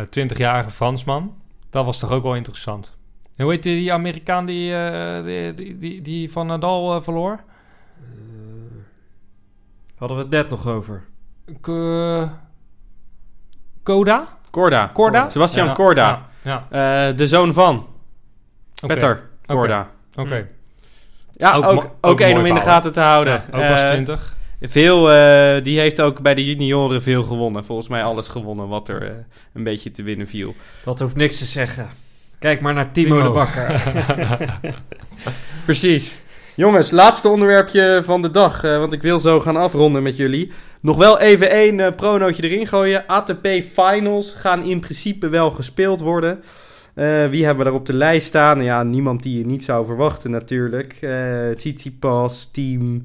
Eh 0.00 0.24
20-jarige 0.26 0.70
Fransman. 0.70 1.36
Dat 1.70 1.84
was 1.84 1.98
toch 1.98 2.10
ook 2.10 2.22
wel 2.22 2.34
interessant. 2.34 2.96
En 3.36 3.44
hoe 3.44 3.52
heet 3.52 3.62
die, 3.62 3.74
die 3.76 3.92
Amerikaan 3.92 4.46
die, 4.46 4.74
eh, 4.74 5.24
die, 5.24 5.54
die, 5.54 5.78
die, 5.78 6.02
die 6.02 6.32
van 6.32 6.46
Nadal 6.46 6.94
eh, 6.96 7.02
verloor? 7.02 7.32
Eh, 8.00 8.04
hadden 9.96 10.16
we 10.16 10.22
het 10.22 10.32
net 10.32 10.48
nog 10.48 10.66
over. 10.66 11.04
K- 11.60 12.30
Koda? 13.82 14.26
Korda. 14.50 14.86
Korda? 14.86 15.28
Sebastian 15.28 15.66
Ja, 15.66 15.72
Korda. 15.72 16.28
Ja, 16.42 16.66
ja. 16.70 17.08
Eh, 17.10 17.16
de 17.16 17.26
zoon 17.26 17.54
van 17.54 17.76
Oké, 18.82 18.86
Petter 18.86 19.28
Korda. 19.46 19.90
Oké. 20.16 20.48
Ja, 21.32 21.52
Ook 21.52 21.64
ook, 21.64 21.74
mo- 21.74 21.80
ook, 21.80 21.94
ook 22.00 22.20
één 22.20 22.38
om 22.38 22.46
in 22.46 22.54
de 22.54 22.60
gaten 22.60 22.92
te 22.92 23.00
houden. 23.00 23.32
Ja, 23.32 23.58
ook 23.58 23.68
was 23.68 23.80
Eh, 23.82 23.88
20. 23.88 24.36
Veel, 24.60 25.12
eh, 25.12 25.64
die 25.64 25.78
heeft 25.78 26.00
ook 26.00 26.20
bij 26.20 26.34
de 26.34 26.44
junioren 26.44 27.02
veel 27.02 27.22
gewonnen. 27.22 27.64
Volgens 27.64 27.88
mij 27.88 28.02
alles 28.02 28.28
gewonnen 28.28 28.68
wat 28.68 28.88
er 28.88 29.02
eh, 29.02 29.10
een 29.54 29.62
beetje 29.64 29.90
te 29.90 30.02
winnen 30.02 30.26
viel. 30.26 30.54
Dat 30.82 30.98
hoeft 31.00 31.16
niks 31.16 31.38
te 31.38 31.44
zeggen. 31.44 31.88
Kijk 32.38 32.60
maar 32.60 32.74
naar 32.74 32.92
Timo, 32.92 33.16
Timo. 33.16 33.22
de 33.28 33.34
Bakker. 33.34 33.82
Precies. 35.64 36.20
Jongens, 36.56 36.90
laatste 36.90 37.28
onderwerpje 37.28 38.00
van 38.04 38.22
de 38.22 38.30
dag. 38.30 38.64
eh, 38.64 38.78
want 38.78 38.92
ik 38.92 39.02
wil 39.02 39.18
zo 39.18 39.40
gaan 39.40 39.56
afronden 39.56 40.02
met 40.02 40.16
jullie. 40.16 40.50
Nog 40.80 40.96
wel 40.96 41.18
even 41.20 41.50
één 41.50 41.94
pronootje 41.94 42.42
erin 42.42 42.66
gooien. 42.66 43.06
ATP 43.06 43.46
Finals 43.72 44.34
gaan 44.36 44.62
in 44.64 44.80
principe 44.80 45.28
wel 45.28 45.50
gespeeld 45.50 46.00
worden. 46.00 46.42
Eh, 46.94 47.26
wie 47.26 47.44
hebben 47.44 47.64
we 47.64 47.70
daar 47.70 47.80
op 47.80 47.86
de 47.86 47.96
lijst 47.96 48.26
staan? 48.26 48.62
Ja, 48.62 48.82
niemand 48.82 49.22
die 49.22 49.38
je 49.38 49.46
niet 49.46 49.64
zou 49.64 49.86
verwachten 49.86 50.30
natuurlijk. 50.30 50.96
Eh 51.00 51.48
Tsitsipas, 51.54 52.50
Team, 52.52 53.04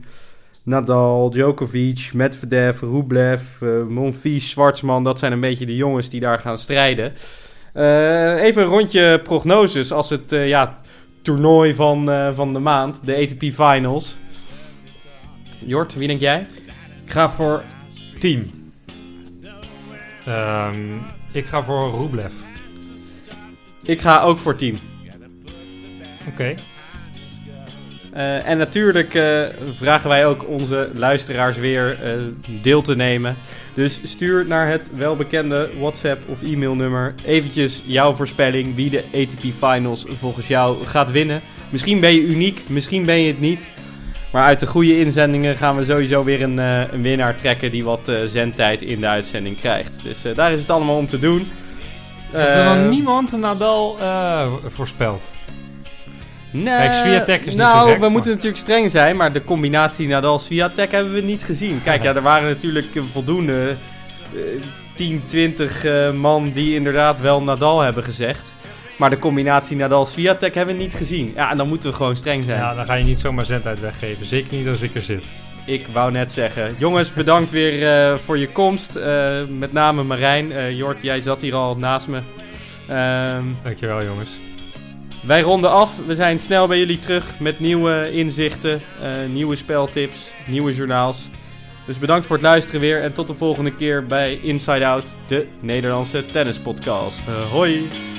Nadal, 0.63 1.30
Djokovic, 1.30 2.10
Medvedev, 2.13 2.82
Rublev, 2.82 3.62
eh 3.62 3.84
Monfils, 3.88 4.49
Schwartzman. 4.49 5.03
Dat 5.03 5.20
zijn 5.20 5.32
een 5.32 5.39
beetje 5.39 5.66
de 5.66 5.76
jongens 5.76 6.09
die 6.09 6.20
daar 6.20 6.39
gaan 6.39 6.57
strijden. 6.57 7.14
Eh, 7.74 8.43
even 8.43 8.64
een 8.64 8.70
rondje 8.70 9.20
prognoses 9.24 9.91
als 9.91 10.09
het 10.09 10.32
eh, 10.32 10.47
ja, 10.47 10.80
toernooi 11.22 11.74
van, 11.74 12.09
van 12.34 12.53
de 12.53 12.59
maand, 12.59 13.05
de 13.05 13.16
ATP 13.16 13.41
Finals. 13.41 14.18
Jort, 15.66 15.95
wie 15.95 16.07
denk 16.07 16.22
jij? 16.22 16.47
Ik 17.03 17.11
ga 17.11 17.30
voor 17.30 17.64
Team. 18.20 18.49
Ehm, 20.26 20.97
ik 21.32 21.45
ga 21.45 21.64
voor 21.64 21.91
Rublev. 21.99 22.34
Ik 23.84 24.01
ga 24.01 24.22
ook 24.22 24.39
voor 24.39 24.55
team. 24.55 24.76
Oké. 26.28 26.55
Eh, 28.14 28.47
en 28.47 28.57
natuurlijk 28.57 29.14
eh, 29.14 29.41
vragen 29.76 30.09
wij 30.09 30.26
ook 30.26 30.47
onze 30.47 30.89
luisteraars 30.93 31.57
weer 31.57 31.99
eh, 32.03 32.11
deel 32.61 32.82
te 32.82 32.95
nemen. 32.95 33.36
Dus 33.74 33.99
stuur 34.03 34.45
naar 34.47 34.68
het 34.68 34.95
welbekende 34.95 35.70
WhatsApp 35.80 36.30
of 36.30 36.43
e-mailnummer 36.43 37.14
eventjes 37.26 37.84
jouw 37.86 38.14
voorspelling 38.14 38.76
wie 38.76 38.89
de 38.89 39.03
ATP 39.14 39.41
Finals 39.57 40.05
volgens 40.20 40.47
jou 40.47 40.86
gaat 40.86 41.11
winnen. 41.11 41.41
Misschien 41.70 41.99
ben 41.99 42.14
je 42.14 42.22
uniek, 42.22 42.64
misschien 42.70 43.05
ben 43.05 43.22
je 43.22 43.28
het 43.28 43.39
niet. 43.39 43.68
Maar 44.32 44.45
uit 44.45 44.59
de 44.59 44.68
goede 44.68 44.99
inzendingen 44.99 45.57
gaan 45.57 45.78
we 45.78 45.86
sowieso 45.86 46.24
weer 46.24 46.41
een, 46.41 46.57
een 46.93 47.01
winnaar 47.01 47.36
trekken 47.36 47.72
die 47.72 47.84
wat 47.84 48.11
zendtijd 48.26 48.82
in 48.82 48.99
de 48.99 49.07
uitzending 49.07 49.57
krijgt. 49.57 49.99
Dus 50.03 50.22
daar 50.36 50.51
is 50.51 50.61
het 50.61 50.70
allemaal 50.70 50.97
om 50.97 51.07
te 51.07 51.20
doen. 51.20 51.47
Dat 52.34 52.47
er 52.47 52.64
dan 52.64 52.89
niemand 52.89 53.38
Nadal 53.38 53.97
eh, 53.99 54.47
voorspelt. 54.66 55.32
Nee, 56.54 56.78
Kijk, 56.78 56.93
Swiatek 56.93 57.41
is 57.41 57.47
niet 57.47 57.58
Nou, 57.58 57.80
zo 57.80 57.93
gek, 57.93 57.99
we 57.99 58.10
moeten 58.10 58.32
natuurlijk 58.32 58.62
streng 58.62 58.91
zijn, 58.91 59.16
maar 59.16 59.32
de 59.32 59.43
combinatie 59.43 60.08
Nadal-Swiatek 60.08 60.91
hebben 60.91 61.14
we 61.14 61.22
niet 61.22 61.43
gezien. 61.43 61.82
Kijk, 61.84 62.04
ja, 62.04 62.16
er 62.16 62.22
waren 62.22 62.49
natuurlijk 62.49 62.95
eh, 62.95 63.04
voldoende 63.12 63.76
eh, 64.34 64.39
10, 64.95 65.22
20 65.26 65.84
eh, 65.84 66.12
man 66.12 66.51
die 66.51 66.76
inderdaad 66.76 67.20
wel 67.20 67.41
Nadal 67.43 67.82
hebben 67.82 68.04
gezegd. 68.04 68.54
Maar 68.97 69.10
de 69.10 69.18
combinatie 69.18 69.78
Nadal-Swiatek 69.78 70.56
hebben 70.56 70.76
we 70.76 70.82
niet 70.82 70.93
gezien. 70.93 71.34
Ja, 71.36 71.51
en 71.51 71.58
dan 71.58 71.68
moeten 71.68 71.89
we 71.89 71.95
gewoon 71.95 72.16
streng 72.16 72.43
zijn. 72.43 72.60
Ja, 72.60 72.74
dan 72.76 72.86
ga 72.86 72.93
je 72.93 73.04
niet 73.04 73.20
zomaar 73.20 73.45
zendtijd 73.45 73.80
weggeven. 73.80 74.26
Zeker 74.26 74.58
niet 74.58 74.68
als 74.68 74.82
ik 74.82 74.95
er 74.95 75.01
zit. 75.01 75.24
Ik 75.66 75.88
wou 75.93 76.12
net 76.12 76.32
zeggen. 76.32 76.76
Jongens, 76.78 77.14
bedankt 77.14 77.51
weer 77.51 77.88
eh, 77.88 78.18
voor 78.18 78.38
je 78.38 78.47
komst. 78.47 78.95
Eh, 78.95 79.43
met 79.49 79.74
name 79.74 80.04
Marijn. 80.04 80.51
Eh, 80.51 80.72
Jort, 80.72 81.01
jij 81.01 81.22
zat 81.22 81.41
hier 81.41 81.56
al 81.56 81.78
naast 81.78 82.08
me. 82.08 82.20
Ehm, 82.88 83.43
Dankjewel 83.64 84.04
jongens. 84.04 84.38
Wij 85.26 85.41
ronden 85.41 85.71
af. 85.71 85.97
We 86.05 86.15
zijn 86.15 86.39
snel 86.39 86.67
bij 86.67 86.78
jullie 86.78 86.99
terug 86.99 87.39
met 87.39 87.59
nieuwe 87.59 88.11
inzichten, 88.11 88.82
eh, 89.01 89.09
nieuwe 89.34 89.55
speltips, 89.55 90.32
nieuwe 90.47 90.74
journaals. 90.74 91.30
Dus 91.86 91.99
bedankt 91.99 92.26
voor 92.26 92.36
het 92.36 92.45
luisteren 92.45 92.82
weer 92.82 93.01
en 93.01 93.13
tot 93.13 93.28
de 93.28 93.36
volgende 93.36 93.76
keer 93.76 94.05
bij 94.05 94.39
Inside 94.41 94.86
Out, 94.86 95.15
de 95.26 95.47
Nederlandse 95.59 96.26
tennispodcast. 96.26 97.28
Eh, 97.28 97.51
hoi! 97.51 98.12